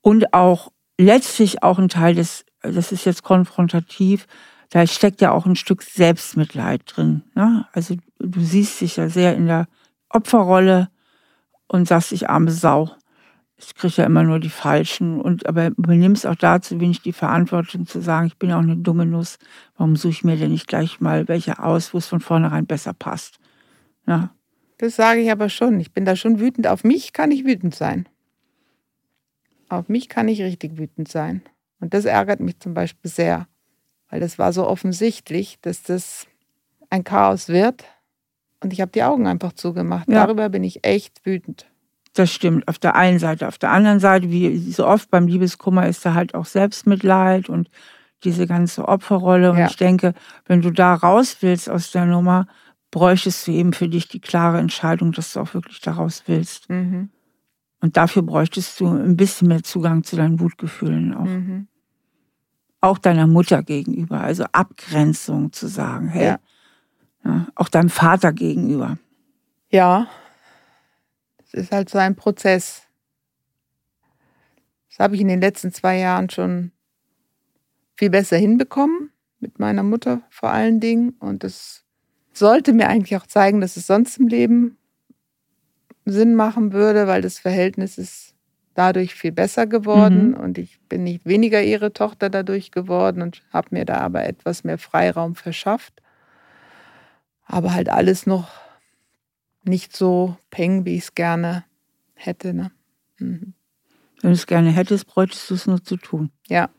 [0.00, 4.26] Und auch letztlich auch ein Teil des, das ist jetzt konfrontativ,
[4.70, 7.22] da steckt ja auch ein Stück Selbstmitleid drin.
[7.34, 7.66] Ne?
[7.72, 9.66] Also du siehst dich ja sehr in der
[10.10, 10.88] Opferrolle
[11.68, 12.90] und sagst, ich arme Sau.
[13.56, 15.20] Ich kriege ja immer nur die Falschen.
[15.20, 18.76] Und aber übernimmst auch dazu wenig die Verantwortung zu sagen, ich bin ja auch eine
[18.76, 19.38] dumme Nuss.
[19.76, 22.92] Warum suche ich mir denn nicht gleich mal welche aus, wo es von vornherein besser
[22.92, 23.38] passt?
[24.06, 24.34] Ja.
[24.76, 25.80] Das sage ich aber schon.
[25.80, 26.68] Ich bin da schon wütend.
[26.68, 28.08] Auf mich kann ich wütend sein.
[29.68, 31.42] Auf mich kann ich richtig wütend sein.
[31.80, 33.48] Und das ärgert mich zum Beispiel sehr
[34.10, 36.26] weil das war so offensichtlich, dass das
[36.90, 37.84] ein Chaos wird.
[38.60, 40.08] Und ich habe die Augen einfach zugemacht.
[40.08, 40.24] Ja.
[40.24, 41.66] Darüber bin ich echt wütend.
[42.14, 42.66] Das stimmt.
[42.66, 43.46] Auf der einen Seite.
[43.46, 47.70] Auf der anderen Seite, wie so oft beim Liebeskummer, ist da halt auch Selbstmitleid und
[48.24, 49.52] diese ganze Opferrolle.
[49.52, 49.66] Und ja.
[49.66, 50.14] ich denke,
[50.46, 52.48] wenn du da raus willst aus der Nummer,
[52.90, 56.68] bräuchtest du eben für dich die klare Entscheidung, dass du auch wirklich da raus willst.
[56.70, 57.10] Mhm.
[57.80, 61.26] Und dafür bräuchtest du ein bisschen mehr Zugang zu deinen Wutgefühlen auch.
[61.26, 61.68] Mhm
[62.80, 66.40] auch deiner Mutter gegenüber, also Abgrenzung zu sagen, hey, ja.
[67.24, 68.98] Ja, auch deinem Vater gegenüber.
[69.70, 70.08] Ja,
[71.44, 72.82] es ist halt so ein Prozess.
[74.88, 76.72] Das habe ich in den letzten zwei Jahren schon
[77.96, 79.10] viel besser hinbekommen,
[79.40, 81.10] mit meiner Mutter vor allen Dingen.
[81.18, 81.84] Und das
[82.32, 84.78] sollte mir eigentlich auch zeigen, dass es sonst im Leben
[86.04, 88.34] Sinn machen würde, weil das Verhältnis ist
[88.78, 90.34] dadurch viel besser geworden mhm.
[90.34, 94.62] und ich bin nicht weniger ihre Tochter dadurch geworden und habe mir da aber etwas
[94.62, 96.00] mehr Freiraum verschafft.
[97.44, 98.48] Aber halt alles noch
[99.64, 101.64] nicht so peng, wie ich es gerne
[102.14, 102.54] hätte.
[102.54, 102.70] Ne?
[103.18, 103.54] Mhm.
[104.20, 106.30] Wenn du es gerne hättest, bräuchtest du es nur zu tun.
[106.46, 106.70] Ja.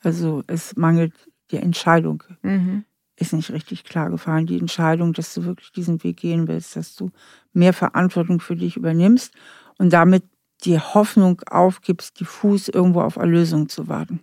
[0.00, 1.14] Also es mangelt
[1.52, 2.84] die Entscheidung mhm.
[3.14, 4.46] ist nicht richtig klar gefallen.
[4.46, 7.12] Die Entscheidung, dass du wirklich diesen Weg gehen willst, dass du
[7.52, 9.32] mehr Verantwortung für dich übernimmst
[9.78, 10.24] und damit
[10.64, 14.20] die Hoffnung aufgibst, diffus irgendwo auf Erlösung zu warten.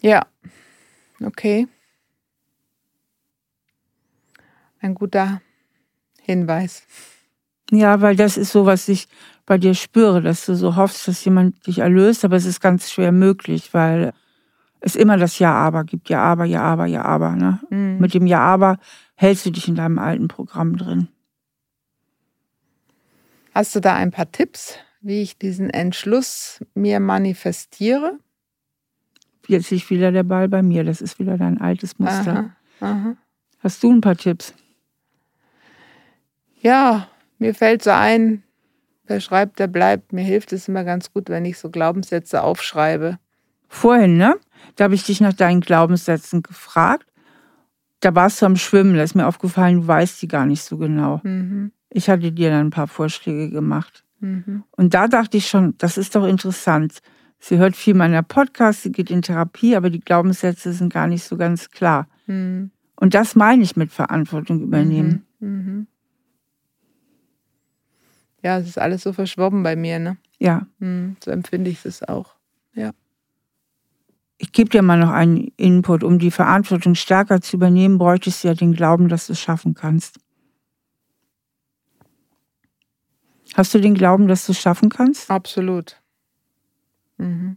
[0.00, 0.26] Ja,
[1.24, 1.68] okay.
[4.80, 5.40] Ein guter
[6.22, 6.86] Hinweis.
[7.70, 9.08] Ja, weil das ist so, was ich
[9.44, 12.90] bei dir spüre, dass du so hoffst, dass jemand dich erlöst, aber es ist ganz
[12.90, 14.12] schwer möglich, weil
[14.80, 16.08] es immer das Ja-Aber gibt.
[16.08, 17.30] Ja-Aber, Ja-Aber, Ja-Aber.
[17.34, 17.60] Ne?
[17.70, 17.98] Mhm.
[17.98, 18.78] Mit dem Ja-Aber
[19.16, 21.08] hältst du dich in deinem alten Programm drin.
[23.56, 28.18] Hast du da ein paar Tipps, wie ich diesen Entschluss mir manifestiere?
[29.48, 30.84] Jetzt liegt wieder der Ball bei mir.
[30.84, 32.52] Das ist wieder dein altes Muster.
[32.80, 33.16] Aha, aha.
[33.60, 34.52] Hast du ein paar Tipps?
[36.60, 38.42] Ja, mir fällt so ein,
[39.06, 40.12] wer schreibt, der bleibt.
[40.12, 43.18] Mir hilft es immer ganz gut, wenn ich so Glaubenssätze aufschreibe.
[43.68, 44.38] Vorhin, ne?
[44.74, 47.06] Da habe ich dich nach deinen Glaubenssätzen gefragt.
[48.00, 50.76] Da warst du am Schwimmen, da ist mir aufgefallen, du weißt die gar nicht so
[50.76, 51.22] genau.
[51.24, 51.72] Mhm.
[51.90, 54.04] Ich hatte dir dann ein paar Vorschläge gemacht.
[54.20, 54.64] Mhm.
[54.72, 57.00] Und da dachte ich schon, das ist doch interessant.
[57.38, 61.24] Sie hört viel meiner Podcasts, sie geht in Therapie, aber die Glaubenssätze sind gar nicht
[61.24, 62.08] so ganz klar.
[62.26, 62.70] Mhm.
[62.96, 65.26] Und das meine ich mit Verantwortung übernehmen.
[65.38, 65.48] Mhm.
[65.48, 65.86] mhm.
[68.42, 70.18] Ja, es ist alles so verschwommen bei mir, ne?
[70.38, 70.68] Ja.
[70.78, 72.36] Mhm, so empfinde ich es auch.
[72.74, 72.92] Ja.
[74.38, 76.04] Ich gebe dir mal noch einen Input.
[76.04, 79.74] Um die Verantwortung stärker zu übernehmen, bräuchtest du ja den Glauben, dass du es schaffen
[79.74, 80.20] kannst.
[83.56, 85.30] Hast du den Glauben, dass du es schaffen kannst?
[85.30, 85.96] Absolut.
[87.16, 87.56] Mhm.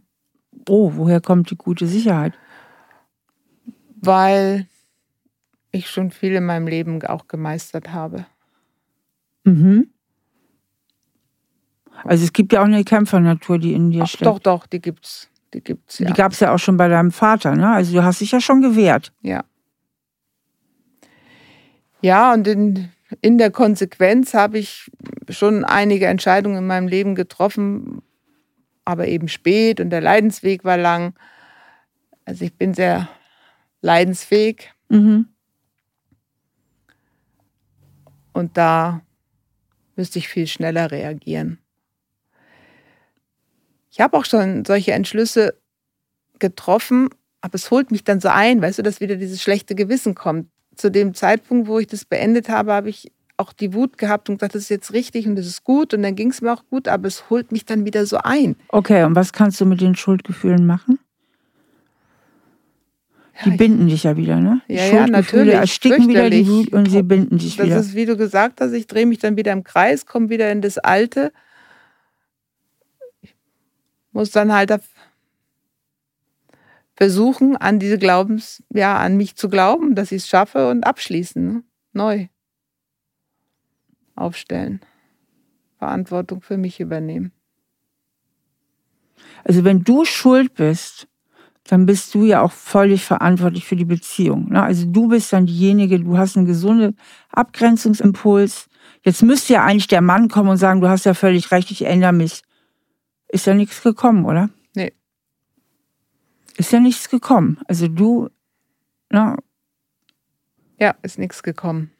[0.66, 2.32] Oh, woher kommt die gute Sicherheit?
[3.96, 4.66] Weil
[5.72, 8.24] ich schon viel in meinem Leben auch gemeistert habe.
[9.44, 9.90] Mhm.
[12.04, 14.24] Also es gibt ja auch eine Kämpfernatur, die in dir Ach, steckt.
[14.24, 15.28] Doch, doch, die gibt's.
[15.52, 16.06] Die gibt's, ja.
[16.06, 17.68] Die gab es ja auch schon bei deinem Vater, ne?
[17.68, 19.12] Also du hast dich ja schon gewehrt.
[19.20, 19.44] Ja.
[22.00, 22.90] Ja, und in,
[23.20, 24.90] in der Konsequenz habe ich
[25.28, 28.02] schon einige Entscheidungen in meinem Leben getroffen,
[28.84, 31.14] aber eben spät und der Leidensweg war lang.
[32.24, 33.08] Also ich bin sehr
[33.80, 34.72] leidensfähig.
[34.88, 35.26] Mhm.
[38.32, 39.02] Und da
[39.96, 41.58] müsste ich viel schneller reagieren.
[43.90, 45.58] Ich habe auch schon solche Entschlüsse
[46.38, 50.14] getroffen, aber es holt mich dann so ein, weißt du, dass wieder dieses schlechte Gewissen
[50.14, 50.48] kommt.
[50.80, 54.38] Zu dem Zeitpunkt, wo ich das beendet habe, habe ich auch die Wut gehabt und
[54.38, 56.64] gesagt, das ist jetzt richtig und das ist gut und dann ging es mir auch
[56.70, 58.56] gut, aber es holt mich dann wieder so ein.
[58.68, 60.98] Okay, und was kannst du mit den Schuldgefühlen machen?
[63.44, 64.62] Die ja, binden dich ja wieder, ne?
[64.68, 65.54] Die ja, ja, natürlich.
[65.54, 67.76] ersticken wieder die Wut und sie binden dich das wieder.
[67.76, 70.50] Das ist, wie du gesagt hast, ich drehe mich dann wieder im Kreis, komme wieder
[70.50, 71.30] in das Alte.
[73.20, 73.34] Ich
[74.12, 74.70] muss dann halt
[77.00, 81.46] versuchen, an diese Glaubens, ja, an mich zu glauben, dass ich es schaffe und abschließen.
[81.46, 81.62] Ne?
[81.94, 82.26] Neu
[84.14, 84.80] aufstellen.
[85.78, 87.32] Verantwortung für mich übernehmen.
[89.44, 91.08] Also wenn du schuld bist,
[91.64, 94.50] dann bist du ja auch völlig verantwortlich für die Beziehung.
[94.50, 94.62] Ne?
[94.62, 96.98] Also du bist dann diejenige, du hast einen gesunden
[97.30, 98.68] Abgrenzungsimpuls.
[99.02, 101.86] Jetzt müsste ja eigentlich der Mann kommen und sagen, du hast ja völlig recht, ich
[101.86, 102.42] ändere mich.
[103.28, 104.50] Ist ja nichts gekommen, oder?
[106.60, 107.58] Ist ja nichts gekommen.
[107.68, 108.28] Also du,
[109.08, 109.38] ne?
[110.78, 111.90] Ja, ist nichts gekommen.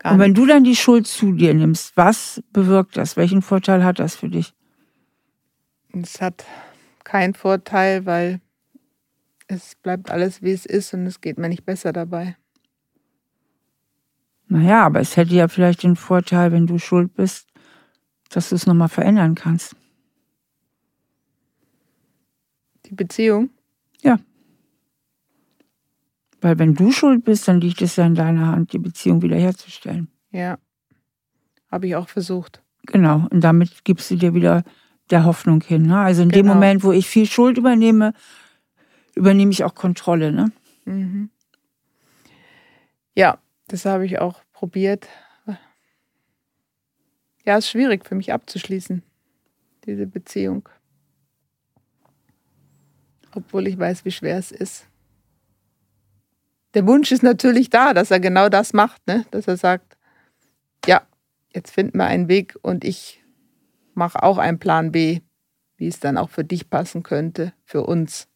[0.00, 3.16] Gar und wenn du dann die Schuld zu dir nimmst, was bewirkt das?
[3.16, 4.52] Welchen Vorteil hat das für dich?
[5.94, 6.44] Es hat
[7.02, 8.42] keinen Vorteil, weil
[9.46, 12.36] es bleibt alles, wie es ist und es geht mir nicht besser dabei.
[14.48, 17.48] Naja, aber es hätte ja vielleicht den Vorteil, wenn du schuld bist,
[18.28, 19.76] dass du es nochmal verändern kannst.
[22.86, 23.50] Die Beziehung?
[24.02, 24.18] Ja.
[26.40, 30.08] Weil wenn du schuld bist, dann liegt es ja in deiner Hand, die Beziehung wiederherzustellen.
[30.30, 30.58] Ja,
[31.70, 32.62] habe ich auch versucht.
[32.86, 34.62] Genau, und damit gibst du dir wieder
[35.10, 35.86] der Hoffnung hin.
[35.86, 35.98] Ne?
[35.98, 36.42] Also in genau.
[36.42, 38.12] dem Moment, wo ich viel Schuld übernehme,
[39.14, 40.32] übernehme ich auch Kontrolle.
[40.32, 40.52] Ne?
[40.84, 41.30] Mhm.
[43.14, 45.08] Ja, das habe ich auch probiert.
[47.44, 49.02] Ja, es ist schwierig für mich abzuschließen,
[49.84, 50.68] diese Beziehung.
[53.36, 54.86] Obwohl ich weiß, wie schwer es ist
[56.76, 59.24] der Wunsch ist natürlich da, dass er genau das macht, ne?
[59.30, 59.96] dass er sagt,
[60.84, 61.00] ja,
[61.54, 63.24] jetzt finden wir einen Weg und ich
[63.94, 65.20] mache auch einen Plan B,
[65.78, 68.28] wie es dann auch für dich passen könnte, für uns.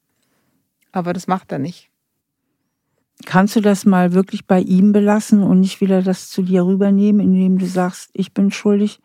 [0.91, 1.91] Aber das macht er nicht.
[3.27, 7.21] Kannst du das mal wirklich bei ihm belassen und nicht wieder das zu dir rübernehmen,
[7.21, 9.01] indem du sagst, ich bin schuldig?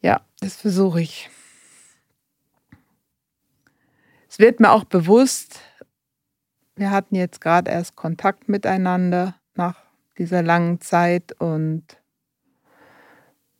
[0.00, 1.28] Ja, das versuche ich.
[4.30, 5.58] Es wird mir auch bewusst,
[6.76, 9.74] wir hatten jetzt gerade erst Kontakt miteinander nach
[10.18, 11.82] dieser langen Zeit und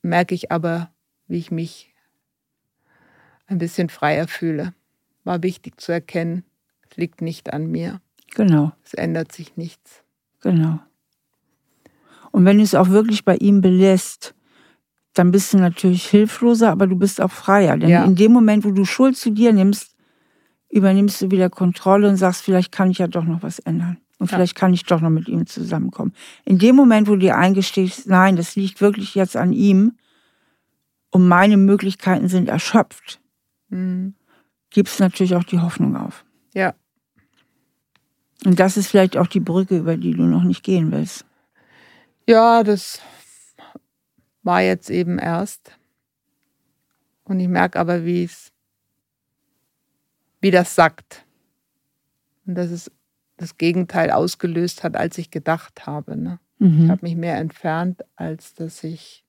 [0.01, 0.91] merke ich aber,
[1.27, 1.93] wie ich mich
[3.49, 4.73] ein bisschen freier fühle.
[5.25, 6.45] War wichtig zu erkennen,
[6.89, 8.01] es liegt nicht an mir.
[8.35, 8.71] Genau.
[8.85, 10.05] Es ändert sich nichts.
[10.41, 10.79] Genau.
[12.31, 14.37] Und wenn du es auch wirklich bei ihm belässt,
[15.15, 17.77] dann bist du natürlich hilfloser, aber du bist auch freier.
[17.77, 18.05] Denn ja.
[18.05, 19.97] in dem Moment, wo du Schuld zu dir nimmst,
[20.71, 23.99] übernimmst du wieder Kontrolle und sagst, vielleicht kann ich ja doch noch was ändern.
[24.19, 24.37] Und ja.
[24.37, 26.15] vielleicht kann ich doch noch mit ihm zusammenkommen.
[26.45, 29.97] In dem Moment, wo du dir eingestehst, nein, das liegt wirklich jetzt an ihm
[31.11, 33.21] und meine Möglichkeiten sind erschöpft,
[33.69, 34.15] mhm.
[34.71, 36.25] gibst natürlich auch die Hoffnung auf.
[36.55, 36.75] Ja.
[38.45, 41.25] Und das ist vielleicht auch die Brücke, über die du noch nicht gehen willst.
[42.27, 43.01] Ja, das
[44.43, 45.77] war jetzt eben erst.
[47.25, 48.53] Und ich merke aber, wie es,
[50.41, 51.25] wie das sagt.
[52.47, 52.91] Und dass es
[53.37, 56.17] das Gegenteil ausgelöst hat, als ich gedacht habe.
[56.17, 56.39] Ne?
[56.59, 56.85] Mhm.
[56.85, 59.25] Ich habe mich mehr entfernt, als dass ich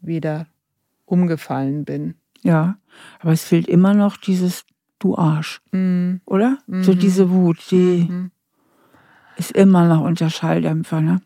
[0.00, 0.46] wieder
[1.04, 2.14] umgefallen bin.
[2.42, 2.78] Ja,
[3.20, 4.64] aber es fehlt immer noch dieses
[4.98, 6.20] Du Arsch, mhm.
[6.26, 6.58] oder?
[6.66, 6.84] Mhm.
[6.84, 8.30] So diese Wut, die mhm.
[9.36, 11.22] ist immer noch unter Schalldämpfer, ne?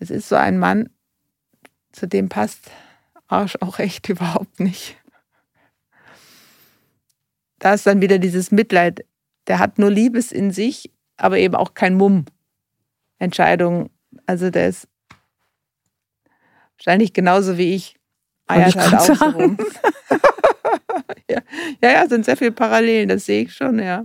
[0.00, 0.90] Es ist so ein Mann,
[1.92, 2.70] zu dem passt
[3.28, 4.96] Arsch auch echt überhaupt nicht.
[7.58, 9.04] Da ist dann wieder dieses Mitleid.
[9.46, 12.24] Der hat nur Liebes in sich, aber eben auch kein Mumm.
[13.18, 13.90] Entscheidung.
[14.26, 14.88] Also der ist
[16.76, 17.96] wahrscheinlich genauso wie ich.
[18.46, 19.56] Eiert halt auch so rum.
[21.30, 21.40] ja.
[21.82, 24.04] ja, ja, sind sehr viele Parallelen, das sehe ich schon, ja.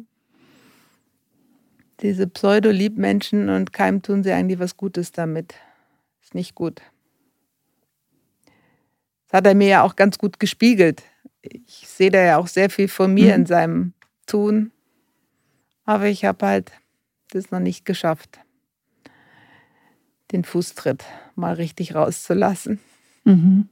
[2.01, 5.55] Diese Pseudo-Liebmenschen und keinem tun sie eigentlich was Gutes damit.
[6.21, 6.81] Ist nicht gut.
[9.27, 11.03] Das hat er mir ja auch ganz gut gespiegelt.
[11.41, 13.41] Ich sehe da ja auch sehr viel von mir mhm.
[13.41, 13.93] in seinem
[14.25, 14.71] Tun.
[15.85, 16.71] Aber ich habe halt
[17.31, 18.39] das noch nicht geschafft,
[20.31, 21.03] den Fußtritt
[21.35, 22.79] mal richtig rauszulassen.
[23.23, 23.69] Mhm.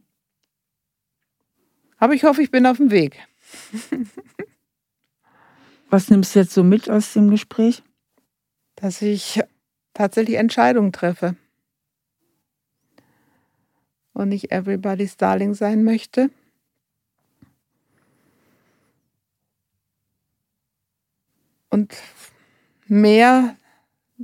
[1.97, 3.19] Aber ich hoffe, ich bin auf dem Weg.
[5.89, 7.83] Was nimmst du jetzt so mit aus dem Gespräch?
[8.75, 9.41] Dass ich
[9.93, 11.35] tatsächlich Entscheidungen treffe
[14.13, 16.29] und nicht everybody's darling sein möchte.
[21.77, 21.95] Und
[22.87, 23.55] mehr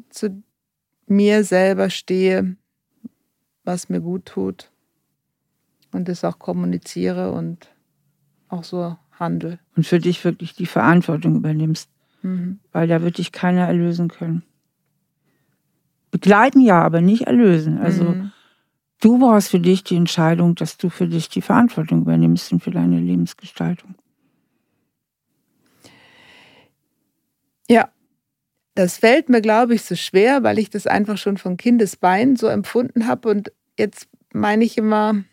[0.09, 0.41] zu
[1.05, 2.55] mir selber stehe,
[3.63, 4.71] was mir gut tut
[5.91, 7.67] und es auch kommuniziere und
[8.47, 9.59] auch so handle.
[9.75, 11.91] Und für dich wirklich die Verantwortung übernimmst,
[12.23, 12.59] mhm.
[12.71, 14.41] weil da wird dich keiner erlösen können.
[16.09, 17.77] Begleiten ja, aber nicht erlösen.
[17.77, 18.31] Also mhm.
[18.99, 22.71] Du brauchst für dich die Entscheidung, dass du für dich die Verantwortung übernimmst und für
[22.71, 23.93] deine Lebensgestaltung.
[27.69, 27.89] Ja,
[28.75, 32.47] das fällt mir, glaube ich, so schwer, weil ich das einfach schon von Kindesbein so
[32.47, 33.29] empfunden habe.
[33.29, 35.23] Und jetzt meine ich immer,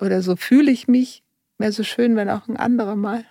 [0.00, 1.22] oder so fühle ich mich,
[1.58, 3.24] wäre so schön, wenn auch ein anderer mal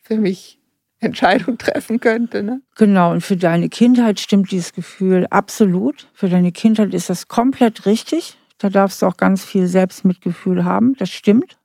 [0.00, 0.58] für mich
[1.00, 2.42] Entscheidung treffen könnte.
[2.42, 2.62] Ne?
[2.76, 6.08] Genau, und für deine Kindheit stimmt dieses Gefühl absolut.
[6.14, 8.38] Für deine Kindheit ist das komplett richtig.
[8.58, 10.94] Da darfst du auch ganz viel Selbstmitgefühl haben.
[10.96, 11.58] Das stimmt.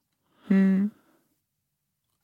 [0.47, 0.91] Hm.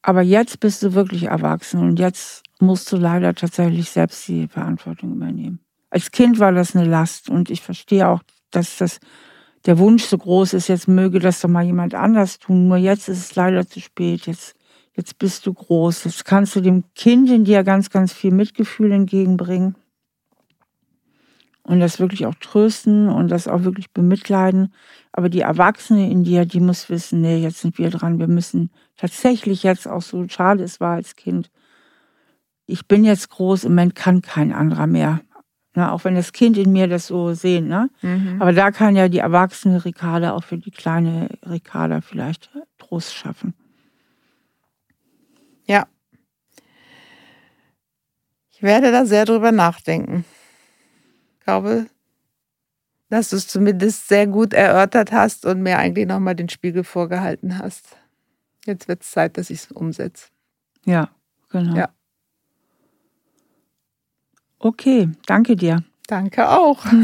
[0.07, 5.13] Aber jetzt bist du wirklich erwachsen und jetzt musst du leider tatsächlich selbst die Verantwortung
[5.13, 5.61] übernehmen.
[5.89, 8.99] Als Kind war das eine Last und ich verstehe auch, dass das
[9.65, 12.67] der Wunsch so groß ist, jetzt möge das doch mal jemand anders tun.
[12.67, 14.27] Nur jetzt ist es leider zu spät.
[14.27, 14.55] Jetzt,
[14.93, 16.03] jetzt bist du groß.
[16.03, 19.73] Jetzt kannst du dem Kind in dir ganz, ganz viel Mitgefühl entgegenbringen
[21.63, 24.71] und das wirklich auch trösten und das auch wirklich bemitleiden.
[25.13, 28.19] Aber die Erwachsene in dir, die muss wissen, nee, jetzt sind wir dran.
[28.19, 31.51] Wir müssen tatsächlich jetzt auch so schade es war als Kind.
[32.65, 35.21] Ich bin jetzt groß, im Moment kann kein anderer mehr.
[35.73, 37.67] Na, auch wenn das Kind in mir das so sehen.
[37.67, 37.89] Ne?
[38.01, 38.41] Mhm.
[38.41, 43.53] Aber da kann ja die erwachsene Ricarda auch für die kleine Ricarda vielleicht Trost schaffen.
[45.65, 45.85] Ja.
[48.51, 50.23] Ich werde da sehr drüber nachdenken
[51.45, 51.85] glaube,
[53.09, 57.59] dass du es zumindest sehr gut erörtert hast und mir eigentlich nochmal den Spiegel vorgehalten
[57.59, 57.97] hast.
[58.65, 60.27] Jetzt wird es Zeit, dass ich es umsetze.
[60.85, 61.09] Ja,
[61.49, 61.75] genau.
[61.75, 61.89] Ja.
[64.59, 65.83] Okay, danke dir.
[66.07, 66.85] Danke auch.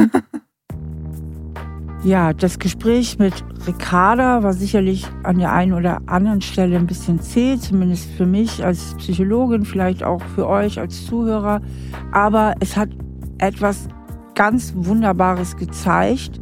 [2.03, 7.19] Ja, das Gespräch mit Ricarda war sicherlich an der einen oder anderen Stelle ein bisschen
[7.19, 11.61] zäh, zumindest für mich als Psychologin, vielleicht auch für euch als Zuhörer.
[12.11, 12.89] Aber es hat
[13.37, 13.87] etwas
[14.33, 16.41] ganz Wunderbares gezeigt,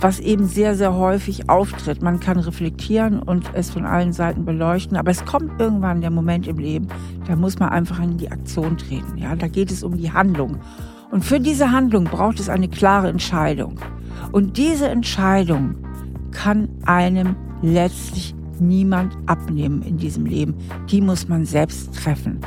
[0.00, 2.02] was eben sehr, sehr häufig auftritt.
[2.02, 6.46] Man kann reflektieren und es von allen Seiten beleuchten, aber es kommt irgendwann der Moment
[6.46, 6.88] im Leben,
[7.26, 9.18] da muss man einfach in die Aktion treten.
[9.18, 10.58] Ja, da geht es um die Handlung.
[11.10, 13.78] Und für diese Handlung braucht es eine klare Entscheidung.
[14.32, 15.74] Und diese Entscheidung
[16.30, 20.54] kann einem letztlich niemand abnehmen in diesem Leben.
[20.90, 22.40] Die muss man selbst treffen.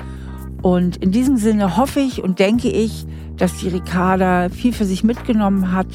[0.62, 3.06] Und in diesem Sinne hoffe ich und denke ich,
[3.38, 5.88] dass die Ricarda viel für sich mitgenommen hat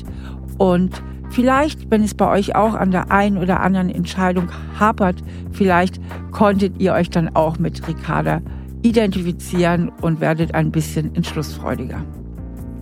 [0.59, 4.49] und vielleicht, wenn es bei euch auch an der einen oder anderen Entscheidung
[4.79, 5.17] hapert,
[5.53, 6.01] vielleicht
[6.31, 8.41] konntet ihr euch dann auch mit Ricarda
[8.83, 12.03] identifizieren und werdet ein bisschen entschlussfreudiger.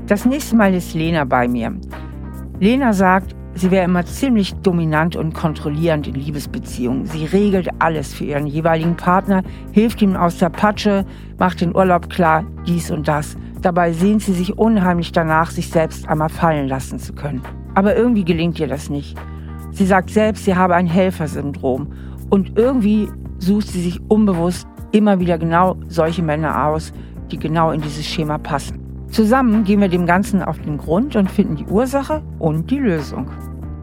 [0.06, 1.74] Das nächste Mal ist Lena bei mir.
[2.60, 7.06] Lena sagt, Sie wäre immer ziemlich dominant und kontrollierend in Liebesbeziehungen.
[7.06, 9.42] Sie regelt alles für ihren jeweiligen Partner,
[9.72, 11.06] hilft ihm aus der Patsche,
[11.38, 13.34] macht den Urlaub klar, dies und das.
[13.62, 17.40] Dabei sehnt sie sich unheimlich danach, sich selbst einmal fallen lassen zu können.
[17.76, 19.16] Aber irgendwie gelingt ihr das nicht.
[19.70, 21.92] Sie sagt selbst, sie habe ein Helfersyndrom.
[22.30, 23.08] Und irgendwie
[23.38, 26.92] sucht sie sich unbewusst immer wieder genau solche Männer aus,
[27.30, 28.80] die genau in dieses Schema passen.
[29.10, 33.28] Zusammen gehen wir dem Ganzen auf den Grund und finden die Ursache und die Lösung.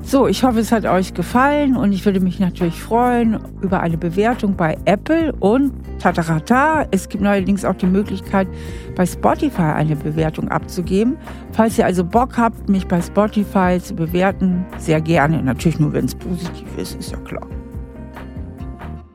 [0.05, 3.97] So, ich hoffe, es hat euch gefallen und ich würde mich natürlich freuen über eine
[3.97, 6.85] Bewertung bei Apple und tatarata.
[6.91, 8.47] Es gibt neuerdings auch die Möglichkeit,
[8.95, 11.17] bei Spotify eine Bewertung abzugeben.
[11.53, 15.41] Falls ihr also Bock habt, mich bei Spotify zu bewerten, sehr gerne.
[15.41, 17.47] Natürlich nur, wenn es positiv ist, ist ja klar.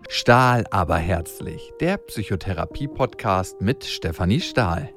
[0.09, 4.89] Stahl aber herzlich, der Psychotherapie-Podcast mit Stefanie Stahl.